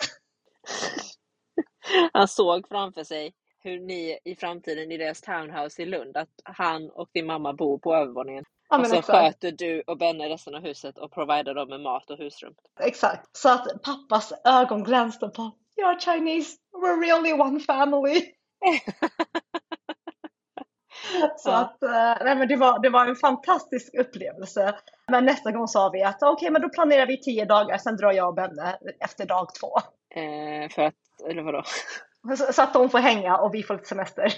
[2.13, 3.33] Han såg framför sig
[3.63, 7.77] hur ni i framtiden i deras townhouse i Lund, att han och din mamma bor
[7.77, 8.43] på övervåningen.
[8.69, 9.17] Ja, och så exakt.
[9.17, 12.53] sköter du och Benne resten av huset och provider dem med mat och husrum.
[12.79, 15.41] Exakt, så att pappas ögon glänste på
[15.77, 18.38] You are Chinese, we're really one family.
[21.37, 24.75] Så att, eh, nej men det var, det var en fantastisk upplevelse.
[25.11, 27.97] Men nästa gång sa vi att okej, okay, men då planerar vi tio dagar, sen
[27.97, 29.77] drar jag och Benne efter dag två.
[30.15, 30.95] Eh, för att,
[31.29, 31.63] eller vadå?
[32.37, 34.33] Så, så att de får hänga och vi får lite semester.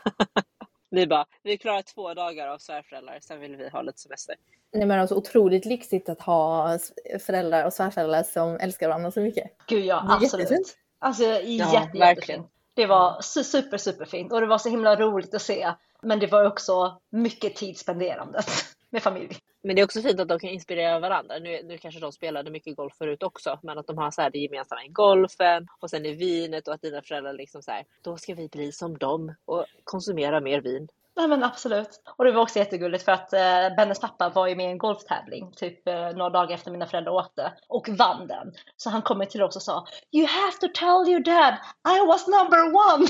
[0.90, 4.36] vi bara, vi klarar två dagar av svärföräldrar, sen vill vi ha lite semester.
[4.72, 6.78] Nej men alltså otroligt lyxigt att ha
[7.20, 9.50] föräldrar och svärföräldrar som älskar varandra så mycket.
[9.66, 10.76] Gud ja, absolut.
[10.98, 12.46] Alltså ja, jätte, jättefint.
[12.78, 15.72] Det var super, super fint och det var så himla roligt att se.
[16.02, 18.46] Men det var också mycket tid spenderandet
[18.90, 19.36] med familj.
[19.62, 21.38] Men det är också fint att de kan inspirera varandra.
[21.38, 24.30] Nu, nu kanske de spelade mycket golf förut också, men att de har så här
[24.30, 27.84] det gemensamma i golfen och sen i vinet och att dina föräldrar liksom så här,
[28.02, 30.88] då ska vi bli som dem och konsumera mer vin.
[31.18, 32.02] Nej men absolut.
[32.16, 34.78] Och det var också jättegulligt för att eh, Bennes pappa var ju med i en
[34.78, 38.52] golftävling typ eh, några dagar efter mina föräldrar åkte och vann den.
[38.76, 41.54] Så han kom till oss och sa You have to tell your dad
[41.96, 43.06] I was number one!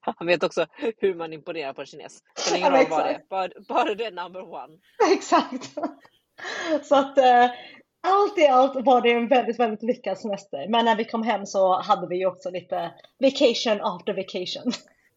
[0.18, 0.66] Han vet också
[0.98, 2.22] hur man imponerar på en kines.
[2.50, 4.78] Det ingen roll vad det är, bara, bara det är number one.
[5.12, 5.74] Exakt!
[6.82, 7.50] Så att eh,
[8.02, 10.68] allt i allt var det en väldigt, väldigt lyckad semester.
[10.68, 14.72] Men när vi kom hem så hade vi ju också lite vacation after vacation.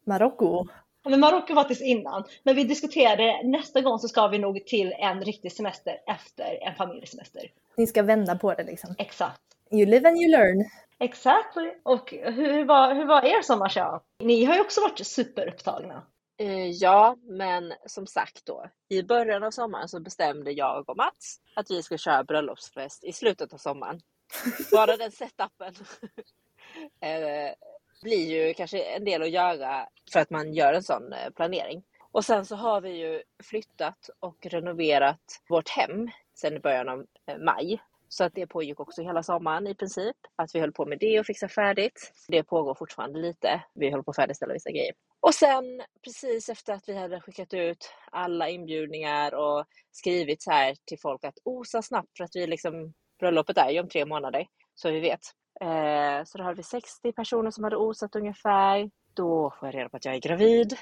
[0.06, 0.66] Marocko
[1.04, 2.24] men Marocko var tills innan.
[2.44, 6.76] Men vi diskuterade nästa gång så ska vi nog till en riktig semester efter en
[6.76, 7.52] familjesemester.
[7.78, 8.96] Ni ska vända på det liksom?
[8.98, 9.42] Exakt.
[9.72, 10.70] You live and you learn.
[11.00, 11.72] Exactly.
[11.84, 16.04] Och hur var, hur var er sommar Ni har ju också varit superupptagna.
[16.38, 21.40] Eh, ja, men som sagt då, i början av sommaren så bestämde jag och Mats
[21.56, 24.02] att vi ska köra bröllopsfest i slutet av sommaren.
[24.72, 25.74] Bara den setupen
[27.02, 27.54] eh,
[28.02, 31.84] blir ju kanske en del att göra för att man gör en sån eh, planering.
[32.12, 37.06] Och sen så har vi ju flyttat och renoverat vårt hem sedan i början av
[37.28, 37.82] eh, maj.
[38.12, 40.16] Så att det pågick också hela sommaren i princip.
[40.36, 42.12] Att vi höll på med det och fixa färdigt.
[42.28, 43.64] Det pågår fortfarande lite.
[43.74, 44.94] Vi håller på att färdigställa vissa grejer.
[45.20, 50.76] Och sen precis efter att vi hade skickat ut alla inbjudningar och skrivit så här
[50.86, 54.48] till folk att osa snabbt för att vi liksom bröllopet är ju om tre månader
[54.76, 55.20] så vi vet.
[55.62, 58.90] Eh, så då hade vi 60 personer som hade osat ungefär.
[59.14, 60.78] Då får jag reda på att jag är gravid.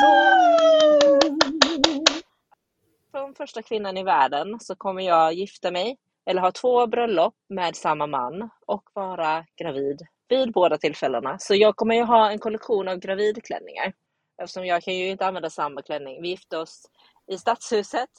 [0.00, 1.20] Så,
[3.10, 7.76] som första kvinnan i världen så kommer jag gifta mig eller ha två bröllop med
[7.76, 11.38] samma man och vara gravid vid båda tillfällena.
[11.38, 13.92] Så jag kommer ju ha en kollektion av gravidklänningar.
[14.42, 16.22] Eftersom jag kan ju inte använda samma klänning.
[16.22, 16.90] Vi gifte oss
[17.26, 18.10] i Stadshuset.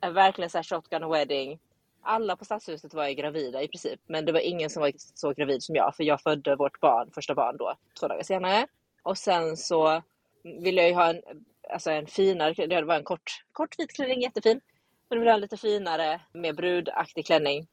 [0.00, 1.58] Verkligen så här shotgun wedding.
[2.02, 4.00] Alla på Stadshuset var ju gravida i princip.
[4.06, 5.96] Men det var ingen som var så gravid som jag.
[5.96, 8.66] För jag födde vårt barn, första barn då, två dagar senare.
[9.02, 10.02] Och sen så
[10.42, 11.22] ville jag ju ha en,
[11.70, 14.60] alltså en finare, det var en kort, kort vit klänning, jättefin.
[15.08, 17.66] Men jag ville ha en lite finare, mer brudaktig klänning.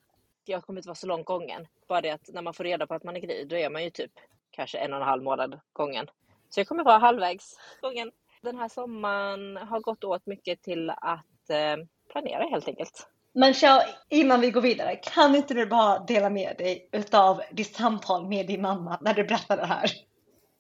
[0.46, 1.68] Jag kommer inte vara så långt gången.
[1.88, 3.84] Bara det att när man får reda på att man är gravid, då är man
[3.84, 4.12] ju typ
[4.52, 6.08] kanske en och en halv månad gången.
[6.50, 8.12] Så jag kommer vara halvvägs gången.
[8.42, 11.76] Den här sommaren har gått åt mycket till att eh,
[12.12, 13.08] planera helt enkelt.
[13.40, 17.76] Men Xiao, innan vi går vidare, kan inte du bara dela med dig utav ditt
[17.76, 19.92] samtal med din mamma när du berättar det här?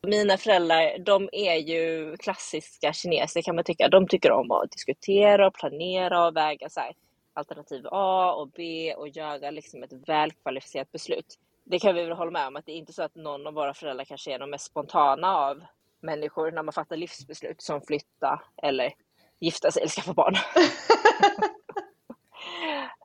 [0.07, 3.87] Mina föräldrar, de är ju klassiska kineser kan man tycka.
[3.87, 6.93] De tycker om att diskutera och planera och väga så här,
[7.33, 11.35] alternativ A och B och göra liksom ett välkvalificerat beslut.
[11.65, 13.53] Det kan vi väl hålla med om att det är inte så att någon av
[13.53, 15.63] våra föräldrar kanske är de mest spontana av
[16.01, 18.93] människor när man fattar livsbeslut som flytta eller
[19.39, 20.35] gifta sig eller skaffa barn.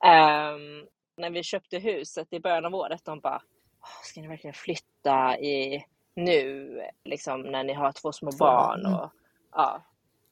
[0.05, 3.43] um, när vi köpte huset i början av året, de bara
[4.03, 5.85] Ska ni verkligen flytta i
[6.15, 8.87] nu, liksom när ni har två små barn?
[8.87, 9.11] Och,
[9.53, 9.83] ja,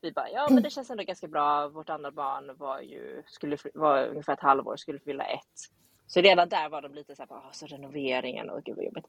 [0.01, 1.69] vi bara, ja men det känns ändå ganska bra.
[1.69, 5.71] Vårt andra barn var ju, skulle, var ungefär ett halvår, skulle fylla ett.
[6.07, 9.07] Så redan där var de lite så här, så renoveringen och gud vad jobbigt.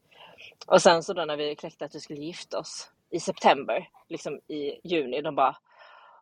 [0.67, 4.39] Och sen så då när vi kläckte att vi skulle gifta oss i september, liksom
[4.47, 5.58] i juni, de bara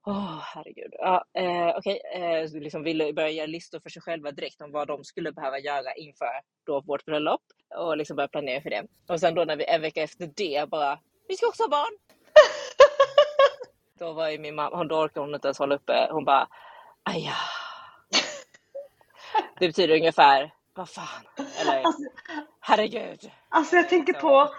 [0.10, 0.93] oh, herregud.
[1.00, 2.22] Ja, eh, Okej, okay.
[2.22, 5.60] eh, liksom ville börja göra listor för sig själva direkt om vad de skulle behöva
[5.60, 7.41] göra inför då vårt bröllop
[7.76, 8.88] och liksom börja planera för det.
[9.08, 11.98] Och sen då när vi en vecka efter det bara, vi ska också ha barn.
[14.00, 16.08] då var ju min mamma, då orkade hon inte ens hålla uppe.
[16.12, 16.48] Hon bara,
[17.04, 17.36] aja.
[19.60, 21.45] det betyder ungefär, vad fan.
[21.62, 22.02] Eller, alltså,
[22.60, 23.32] herregud.
[23.50, 24.19] Alltså jag tänker så.
[24.19, 24.50] på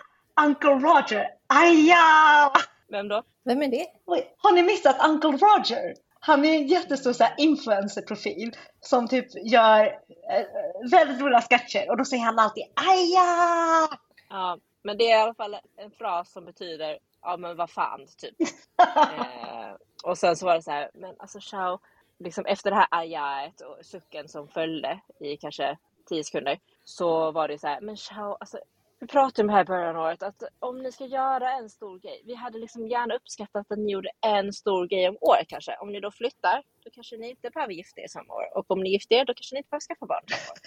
[0.46, 1.28] Uncle Roger.
[1.46, 2.52] Aja!
[2.88, 3.22] Vem då?
[3.50, 3.86] Vem är det?
[4.06, 5.94] Oj, har ni missat Uncle Roger?
[6.20, 11.96] Han är en jättestor så här, influencerprofil som typ gör eh, väldigt roliga sketcher och
[11.96, 13.88] då säger han alltid aja!
[14.28, 18.06] Ja, men det är i alla fall en fras som betyder ja men vad fan
[18.18, 18.40] typ.
[18.80, 19.72] eh,
[20.04, 21.78] och sen så var det så här, men alltså ciao,
[22.18, 27.48] liksom efter det här ajaet och sucken som följde i kanske tio sekunder så var
[27.48, 28.58] det så här, men ciao, alltså
[29.00, 31.70] vi pratade om det här i början av året, att om ni ska göra en
[31.70, 35.48] stor grej, vi hade liksom gärna uppskattat att ni gjorde en stor grej om året
[35.48, 35.76] kanske.
[35.76, 38.58] Om ni då flyttar, då kanske ni inte behöver gifta er samma år.
[38.58, 40.58] Och om ni gifter er, då kanske ni inte behöver skaffa barn samma år.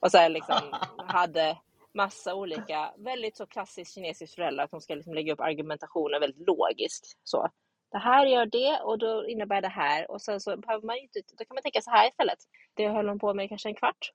[0.00, 1.58] Och så liksom hade
[1.94, 6.46] massa olika, väldigt så klassiskt kinesiskt föräldrar, att de ska liksom lägga upp argumentationen väldigt
[6.46, 7.18] logiskt.
[7.24, 7.48] Så.
[7.90, 11.20] Det här gör det och då innebär det här och sen så behöver man inte,
[11.38, 12.38] då kan man tänka så här istället.
[12.74, 14.12] Det höll de på med kanske en kvart.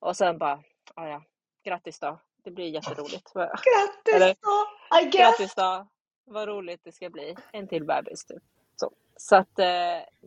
[0.00, 0.62] Och sen bara,
[0.96, 1.22] ja ja,
[1.64, 3.32] grattis då, det blir jätteroligt.
[3.32, 4.98] Grattis Eller, då!
[4.98, 5.14] I guess.
[5.14, 5.86] Grattis då!
[6.24, 7.36] Vad roligt det ska bli.
[7.52, 8.42] En till bebis typ.
[8.76, 9.66] Så, så att eh,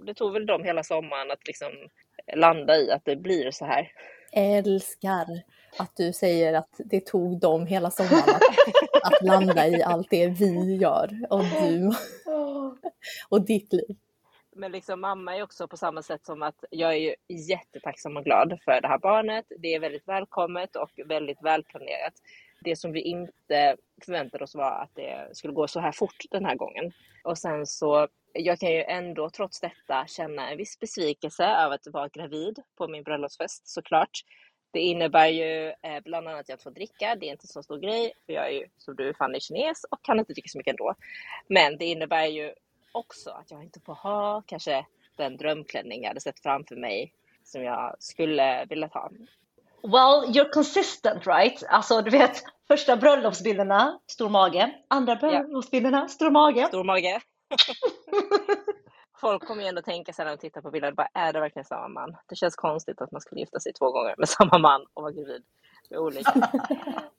[0.05, 1.71] det tog väl dem hela sommaren att liksom
[2.35, 3.91] landa i att det blir så här.
[4.31, 5.25] Älskar
[5.77, 10.27] att du säger att det tog dem hela sommaren att, att landa i allt det
[10.27, 11.91] vi gör och du
[13.29, 13.97] och ditt liv
[14.55, 18.23] men liksom mamma är också på samma sätt som att jag är ju jättetacksam och
[18.23, 19.45] glad för det här barnet.
[19.59, 22.13] Det är väldigt välkommet och väldigt välplanerat.
[22.61, 26.45] Det som vi inte förväntade oss var att det skulle gå så här fort den
[26.45, 26.91] här gången.
[27.23, 31.87] Och sen så, jag kan ju ändå trots detta känna en viss besvikelse över att
[31.87, 34.23] vara gravid på min bröllopsfest såklart.
[34.71, 37.15] Det innebär ju eh, bland annat att jag inte får dricka.
[37.15, 40.03] Det är inte så stor grej, för jag är ju som du Fanny kines och
[40.03, 40.95] kan inte dricka så mycket ändå.
[41.47, 42.53] Men det innebär ju
[42.93, 44.85] också att jag inte får ha kanske
[45.17, 49.11] den drömklänning jag hade sett framför mig som jag skulle vilja ha.
[49.83, 51.63] Well, you're consistent right?
[51.69, 54.75] Alltså du vet, första bröllopsbilderna, stor mage.
[54.87, 56.07] Andra bröllopsbilderna, yeah.
[56.07, 56.65] stor mage.
[56.65, 57.21] Stor mage.
[59.21, 61.65] Folk kommer ju ändå tänka sig när de tittar på bilder, bara, är det verkligen
[61.65, 62.15] samma man?
[62.27, 65.11] Det känns konstigt att man skulle gifta sig två gånger med samma man och vara
[65.11, 65.43] gravid.
[65.89, 66.31] Med olika,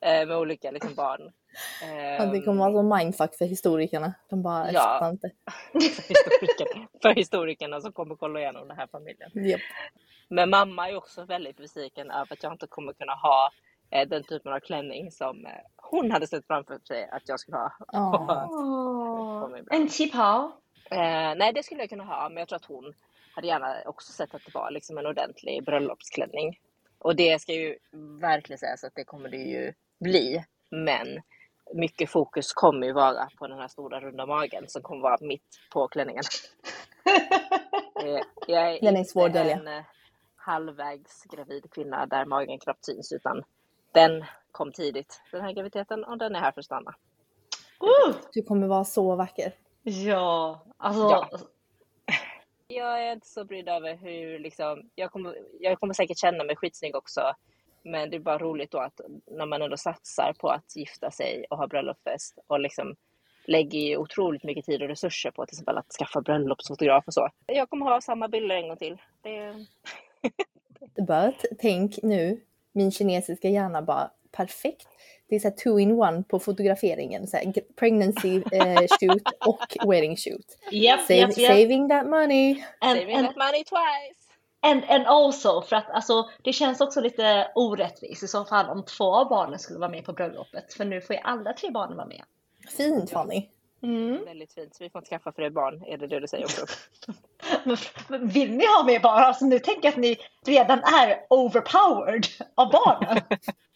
[0.00, 1.32] eh, med olika liksom barn.
[2.18, 4.14] Ja, det kommer vara Ehm, som mindfuck för historikerna.
[4.30, 4.80] De bara, Ja.
[4.80, 5.30] fattar inte.
[5.72, 9.30] för historikerna, för historikerna som kommer kolla igenom den här familjen.
[9.34, 9.60] Japp.
[10.28, 13.50] Men mamma är också väldigt besviken över att jag inte kommer kunna ha
[13.90, 17.56] eh, den typen av klänning som eh, hon hade sett framför sig att jag skulle
[17.56, 17.70] ha.
[19.70, 20.52] En chipao.
[20.90, 22.94] Eh, nej, det skulle jag kunna ha, men jag tror att hon
[23.34, 26.58] hade gärna också sett att det var liksom en ordentlig bröllopsklänning.
[27.04, 27.78] Och det ska ju
[28.20, 30.44] verkligen sägas att det kommer det ju bli.
[30.70, 31.20] Men
[31.74, 35.58] mycket fokus kommer ju vara på den här stora runda magen som kommer vara mitt
[35.72, 36.24] på klänningen.
[38.04, 39.56] Eh, jag är Den är inte svår dölja.
[39.56, 39.84] en eh,
[40.36, 43.42] halvvägs gravid kvinna där magen knappt syns utan
[43.92, 46.94] den kom tidigt den här graviditeten och den är här för att stanna.
[47.82, 49.54] Uh, Du kommer vara så vacker.
[49.82, 51.02] ja, alltså.
[51.02, 51.28] Ja.
[52.76, 56.56] Jag är inte så brydd över hur liksom, jag kommer, jag kommer säkert känna mig
[56.56, 57.34] skitsnygg också.
[57.82, 61.44] Men det är bara roligt då att när man ändå satsar på att gifta sig
[61.50, 62.96] och ha bröllopsfest och liksom
[63.46, 67.28] lägger ju otroligt mycket tid och resurser på till exempel att skaffa bröllopsfotograf och så.
[67.46, 69.02] Jag kommer ha samma bilder en gång till.
[69.22, 69.66] Det,
[71.06, 72.40] But tänk nu,
[72.72, 74.88] min kinesiska hjärna bara perfekt.
[75.28, 77.26] Det är så här two in one på fotograferingen.
[77.26, 80.58] Så här, pregnancy eh, shoot och wedding shoot.
[80.72, 81.50] Yep, Save, yep, yep.
[81.50, 82.50] Saving that money.
[82.80, 84.24] And, saving and, that money twice!
[84.64, 88.84] and, and also, för att alltså, det känns också lite orättvist i så fall om
[88.84, 90.74] två av barnen skulle vara med på bröllopet.
[90.74, 92.22] För nu får ju alla tre barnen vara med.
[92.76, 93.48] Fint Fanny.
[93.82, 94.24] Mm.
[94.24, 94.74] Väldigt fint.
[94.74, 96.66] Så vi får inte skaffa fler barn, är det det du säger också?
[97.64, 97.76] Men,
[98.08, 99.22] men vill ni ha med barn?
[99.22, 100.16] Alltså nu tänker jag att ni
[100.46, 103.22] redan är overpowered av barnen.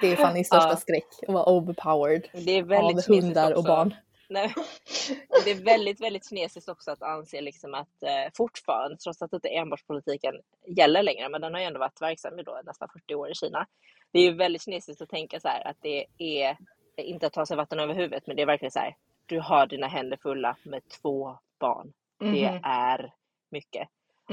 [0.00, 0.76] Det är Fannys största Ja.
[0.76, 3.68] skräck, att vara overpowered Det är väldigt av hundar och också.
[3.68, 3.94] barn.
[4.28, 4.54] Nej,
[5.44, 9.48] det är väldigt, väldigt kinesiskt också att anse liksom att eh, fortfarande, trots att inte
[9.48, 10.34] enbarnspolitiken
[10.66, 13.34] gäller längre, men den har ju ändå varit verksam i då nästan 40 år i
[13.34, 13.66] Kina.
[14.12, 16.56] Det är ju väldigt kinesiskt att tänka så här att det är
[16.96, 18.96] inte att ta sig vatten över huvudet, men det är verkligen så här.
[19.26, 21.92] Du har dina händer fulla med två barn.
[22.18, 23.12] Det Mhm, är
[23.50, 23.88] mycket.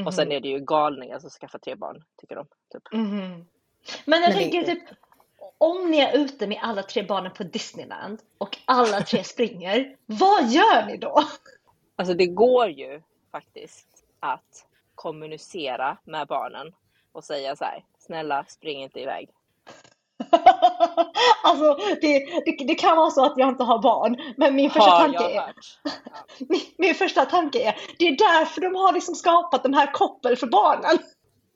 [0.05, 2.45] Och sen är det ju galningar som skaffar tre barn, tycker de.
[2.71, 2.83] Typ.
[2.93, 3.19] mhm.
[4.05, 4.83] Men jag Men det- tänker typ,
[5.57, 10.47] om ni är ute med alla tre barnen på Disneyland och alla tre springer, vad
[10.47, 11.23] gör ni då?
[11.95, 13.01] Alltså det går ju
[13.31, 13.87] faktiskt
[14.19, 16.73] att kommunicera med barnen
[17.11, 19.29] och säga så här, snälla spring inte iväg.
[21.43, 24.89] alltså, det, det, det kan vara så att jag inte har barn, men min första
[24.89, 25.33] Har tanke är.
[25.83, 25.91] Ja.
[26.49, 30.37] min, min första tanke är, det är därför de har liksom skapat den här koppel
[30.37, 30.97] för barnen.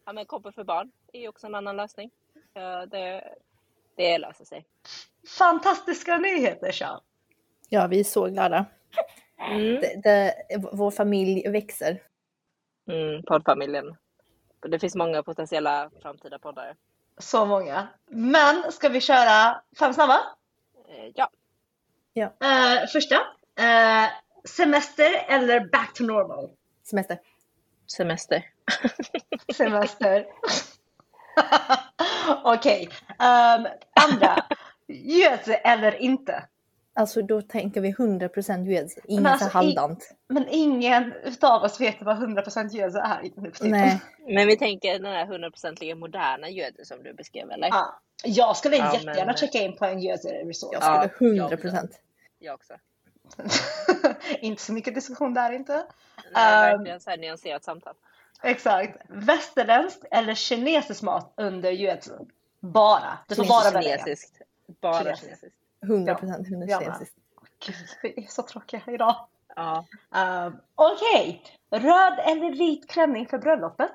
[0.06, 2.12] Ja, men koppel för barn är ju också en annan lösning.
[2.54, 3.24] Ja, det,
[3.97, 4.65] det löser sig.
[5.37, 7.01] Fantastiska nyheter, Sean.
[7.69, 8.65] Ja, vi är så glada.
[9.51, 9.81] Mm.
[9.81, 10.33] Det, det,
[10.73, 12.01] vår familj växer.
[12.89, 13.95] Mm, poddfamiljen.
[14.69, 16.75] Det finns många potentiella framtida poddare.
[17.17, 17.87] Så många.
[18.07, 20.19] Men ska vi köra fem snabba?
[20.89, 21.29] Eh, ja,
[22.15, 23.15] Eh, första.
[23.59, 24.09] eh,
[24.45, 26.49] semester eller back to normal?
[26.83, 27.19] Semester.
[27.87, 28.43] semester.
[29.55, 30.25] Semester.
[32.43, 32.89] Okej.
[33.19, 33.67] ehm,
[34.11, 34.45] andra.
[34.88, 36.43] Gödse eller inte?
[36.93, 40.11] Alltså då tänker vi 100% göds, inget alltså, så halvdant.
[40.30, 43.65] Men ingen utav oss vet vad 100% gödse är nu för.
[43.65, 47.67] Nej, Men vi tänker den här 100% moderna gödet som du beskrev, eller?
[47.67, 47.99] Ja.
[48.24, 50.74] Jag skulle Ja, jättegärna men- checka in på en gödselresort.
[50.74, 51.89] jag Ja, skulle jag 100%.
[52.39, 52.74] Jag också.
[54.39, 55.74] inte så mycket diskussion där inte.
[56.34, 56.78] Nej, Ehm.
[56.78, 57.93] verkligen så här nyanserat samtal.
[58.43, 58.97] Exakt.
[59.09, 62.29] Västerländskt eller kinesisk mat under gödseln?
[62.59, 63.19] Bara.
[63.27, 63.97] Du får bara välja.
[63.97, 64.41] Kinesiskt.
[64.81, 65.25] Bara Kinesiskt.
[65.25, 65.55] kinesiskt.
[65.81, 67.07] 100% Ja, 100% men.
[67.65, 69.27] Gud, vi är så tråkiga idag.
[69.55, 69.85] Ja.
[70.45, 73.91] Um, Okej, röd eller vit klänning för bröllopet?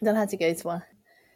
[0.00, 0.80] Den här tycker jag är svår.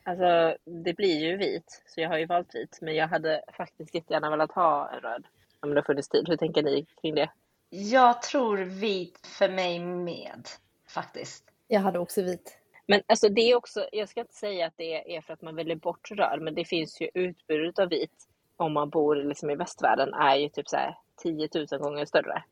[0.05, 2.79] Alltså, det blir ju vit, så jag har ju valt vit.
[2.81, 5.27] Men jag hade faktiskt jättegärna velat ha en röd.
[5.61, 6.29] Om det funnits tid.
[6.29, 7.31] Hur tänker ni kring det?
[7.71, 10.49] Jag tror vit för mig med,
[10.89, 11.45] faktiskt.
[11.69, 12.59] Jag hade också vit.
[12.87, 15.57] Men alltså det är också, jag ska inte säga att det är för att man
[15.57, 19.57] väljer bort röd, men det finns ju utbudet av vit om man bor liksom i
[19.57, 22.45] västvärlden är ju typ så här 10 000 gånger större.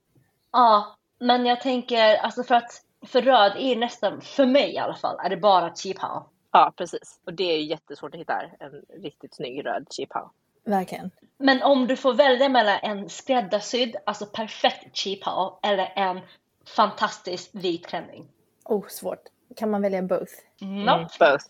[0.52, 4.94] Ja, men jag tänker alltså för att för röd är nästan, för mig i alla
[4.94, 6.22] fall, är det bara cheap how.
[6.52, 7.20] Ja, precis.
[7.24, 10.30] Och det är ju jättesvårt att hitta en riktigt snygg röd cheap how.
[10.64, 11.10] Verkligen.
[11.38, 16.20] Men om du får välja mellan en skräddarsydd, alltså perfekt cheap how, eller en
[16.76, 18.28] fantastisk vit klänning.
[18.64, 19.22] Oh, svårt.
[19.56, 20.32] Kan man välja both?
[20.60, 20.92] Nope.
[20.92, 21.44] Mm, both.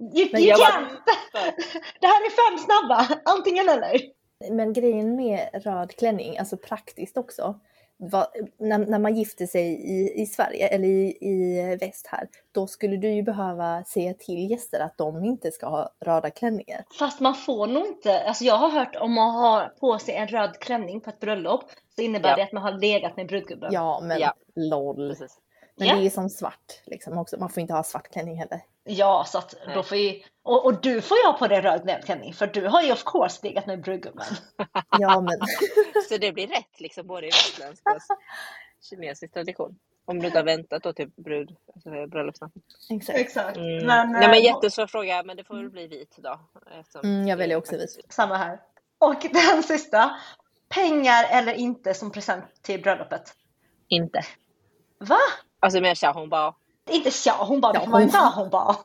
[0.00, 0.88] You, Men you jag can't!
[2.00, 4.00] Det här är fem snabba, antingen eller.
[4.50, 7.60] Men grejen med röd klänning, alltså praktiskt också,
[7.96, 8.26] vad,
[8.58, 12.96] när, när man gifter sig i, i Sverige eller i, i väst här, då skulle
[12.96, 16.84] du ju behöva säga till gäster att de inte ska ha röda klänningar.
[16.98, 20.28] Fast man får nog inte, alltså jag har hört om man har på sig en
[20.28, 21.64] röd klänning på ett bröllop
[21.96, 22.36] så innebär Ja.
[22.36, 23.72] det att man har legat med brudgubben.
[23.72, 24.34] Ja, men Ja.
[24.56, 25.08] LOL.
[25.08, 25.38] Precis.
[25.76, 25.94] Men Ja.
[25.96, 27.36] det är som svart liksom också.
[27.40, 28.60] Man får inte ha svart klänning heller.
[28.84, 32.04] Ja, så att då får ju, och, och du får ju ha på dig röd
[32.04, 34.24] klänning för du har ju of course legat med brudgubben.
[34.98, 35.34] Ja, men
[36.08, 37.98] Så det blir rätt liksom både i västerländsk och
[38.90, 39.78] kinesisk tradition.
[40.06, 42.62] Om du inte har väntat då till brud, alltså bröllopsnatten.
[42.90, 43.18] exakt.
[43.18, 43.56] Exakt.
[43.56, 43.86] Mm.
[43.86, 46.40] Men, Nej men eh, jättesvår fråga, men det får väl bli vit då.
[47.02, 48.60] Mm, jag väljer också faktiskt- Samma här.
[48.98, 50.10] Och den sista.
[50.68, 53.34] Pengar eller inte som present till bröllopet?
[53.88, 54.20] Inte.
[54.98, 55.18] Va?
[55.64, 56.54] Alltså mer tja, hon bara,
[56.90, 58.76] Inte hon bara, Ja, det hon- inte ha, hon bara.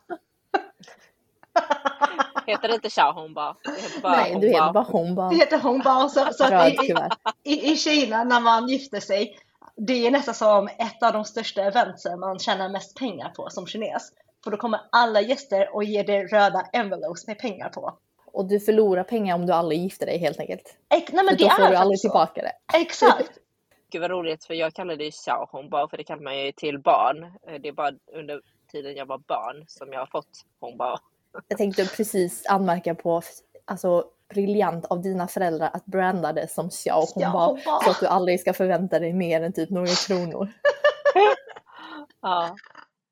[2.47, 3.55] heter det inte tja hon bara?
[3.63, 5.29] Det heter bara Nej, du heter bara.
[5.29, 6.09] Det heter hon bara.
[6.09, 7.13] Så, så att i, kuvert.
[7.43, 9.37] i, I Kina när man gifter sig,
[9.75, 13.67] det är nästan som ett av de största eventsen man tjänar mest pengar på som
[13.67, 14.11] kines.
[14.43, 17.93] För då kommer alla gäster och ger dig röda envelopes med pengar på.
[18.33, 20.75] Och du förlorar pengar om du aldrig gifter dig helt enkelt.
[20.93, 22.07] Ex- nej men För det då får är du aldrig så.
[22.07, 22.77] tillbaka det.
[22.77, 23.31] Exakt.
[23.91, 26.37] Gud vad roligt för jag kallar det ju tja hon bara för det kallar man
[26.39, 27.23] ju till barn.
[27.23, 30.29] Eh, Det är bara under tiden jag var barn som jag har fått
[30.59, 30.99] hon bara.
[31.47, 33.21] Jag tänkte precis anmärka på
[33.65, 38.07] alltså, briljant av dina föräldrar att branda det som xiao hon Ja, så att du
[38.07, 40.47] aldrig ska förvänta dig mer än typ några kronor.
[42.21, 42.55] Ja,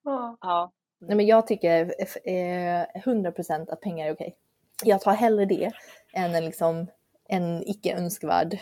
[0.03, 0.37] Ja.
[0.41, 0.71] ja.
[0.99, 1.85] Nej men jag tycker
[2.25, 4.35] eh, 100% att pengar är okej.
[4.83, 5.71] Jag tar hellre det
[6.13, 6.87] än en, liksom,
[7.29, 8.59] en icke önskvärd eh,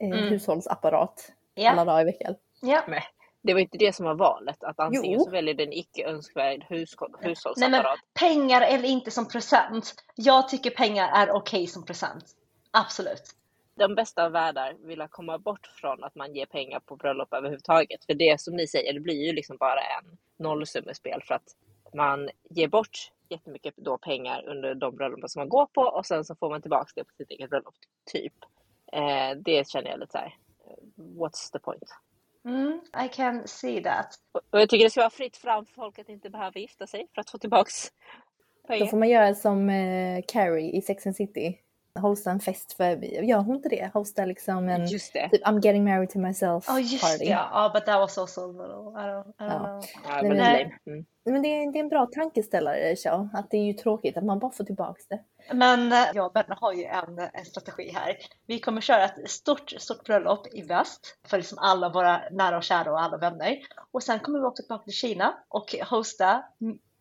[0.00, 0.18] Mm.
[0.28, 1.32] hushållsapparat
[1.66, 1.84] alla Ja.
[1.84, 2.34] dagar i veckan.
[2.60, 2.82] ja.
[2.88, 3.00] Men
[3.42, 4.64] det var inte det som var valet.
[4.64, 5.24] Att antingen Jo.
[5.24, 7.60] så väljer du en icke önskvärd hushållsapparat.
[7.70, 7.84] men
[8.14, 9.94] pengar eller inte som present.
[10.14, 12.24] Jag tycker pengar är okej som present.
[12.70, 13.22] Absolut.
[13.74, 18.04] de bästa av världar vill komma bort från att man ger pengar på bröllop överhuvudtaget.
[18.04, 21.42] För det som ni säger, det blir ju liksom bara en nollsummespel för att
[21.94, 26.24] man ger bort jättemycket då pengar under de bröllopen som man går på och sen
[26.24, 27.74] så får man tillbaka det på sitt eget bröllop.
[28.12, 28.34] Typ.
[28.92, 30.34] Eh, det känner jag lite så här.
[30.96, 31.82] What's the point?
[32.44, 34.14] Mm, I can see that.
[34.50, 37.06] Och jag tycker det ska vara fritt fram för folk att inte behöva gifta sig
[37.14, 37.92] för att få tillbaks
[38.62, 38.86] Då pengar.
[38.86, 41.58] får man göra som eh, Carrie i Sex and City.
[41.98, 43.90] Hosta en fest för, gör hon inte det?
[43.94, 45.28] Hosta liksom en, Just det.
[45.28, 47.24] typ I'm getting married to myself Oh just party.
[47.24, 47.70] ja.
[47.74, 49.58] but that was also a little, I don't, I don't Ja.
[49.58, 49.84] know.
[50.04, 50.78] Ja, Nej, men men- lame.
[50.86, 51.06] Mm.
[51.30, 53.28] Men det är, det är en bra tankeställare, Xiao.
[53.32, 55.20] Att det är ju tråkigt att man bara får tillbaks det.
[55.52, 58.16] Men eh, jag och Benna har ju en, en strategi här.
[58.46, 62.62] Vi kommer köra ett stort, stort bröllop i väst för liksom alla våra nära och
[62.62, 63.58] kära och alla vänner.
[63.92, 66.42] Och sen kommer vi åka tillbaka till Kina och hosta,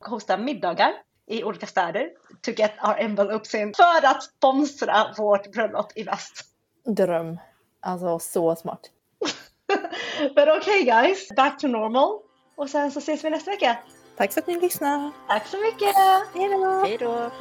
[0.05, 0.91] hosta middagar
[1.27, 2.09] i olika städer
[2.41, 6.45] to get our envelopes in för att sponsra vårt bröllop i väst.
[6.85, 7.37] Dröm.
[7.81, 8.81] Alltså så smart.
[10.35, 12.19] Men okej okay, guys, back to normal.
[12.55, 13.77] Och sen så ses vi nästa vecka.
[14.17, 15.11] Tack för att ni lyssnade.
[15.27, 15.95] Tack så mycket!
[16.33, 16.83] Hej då!
[16.85, 17.31] Hej då!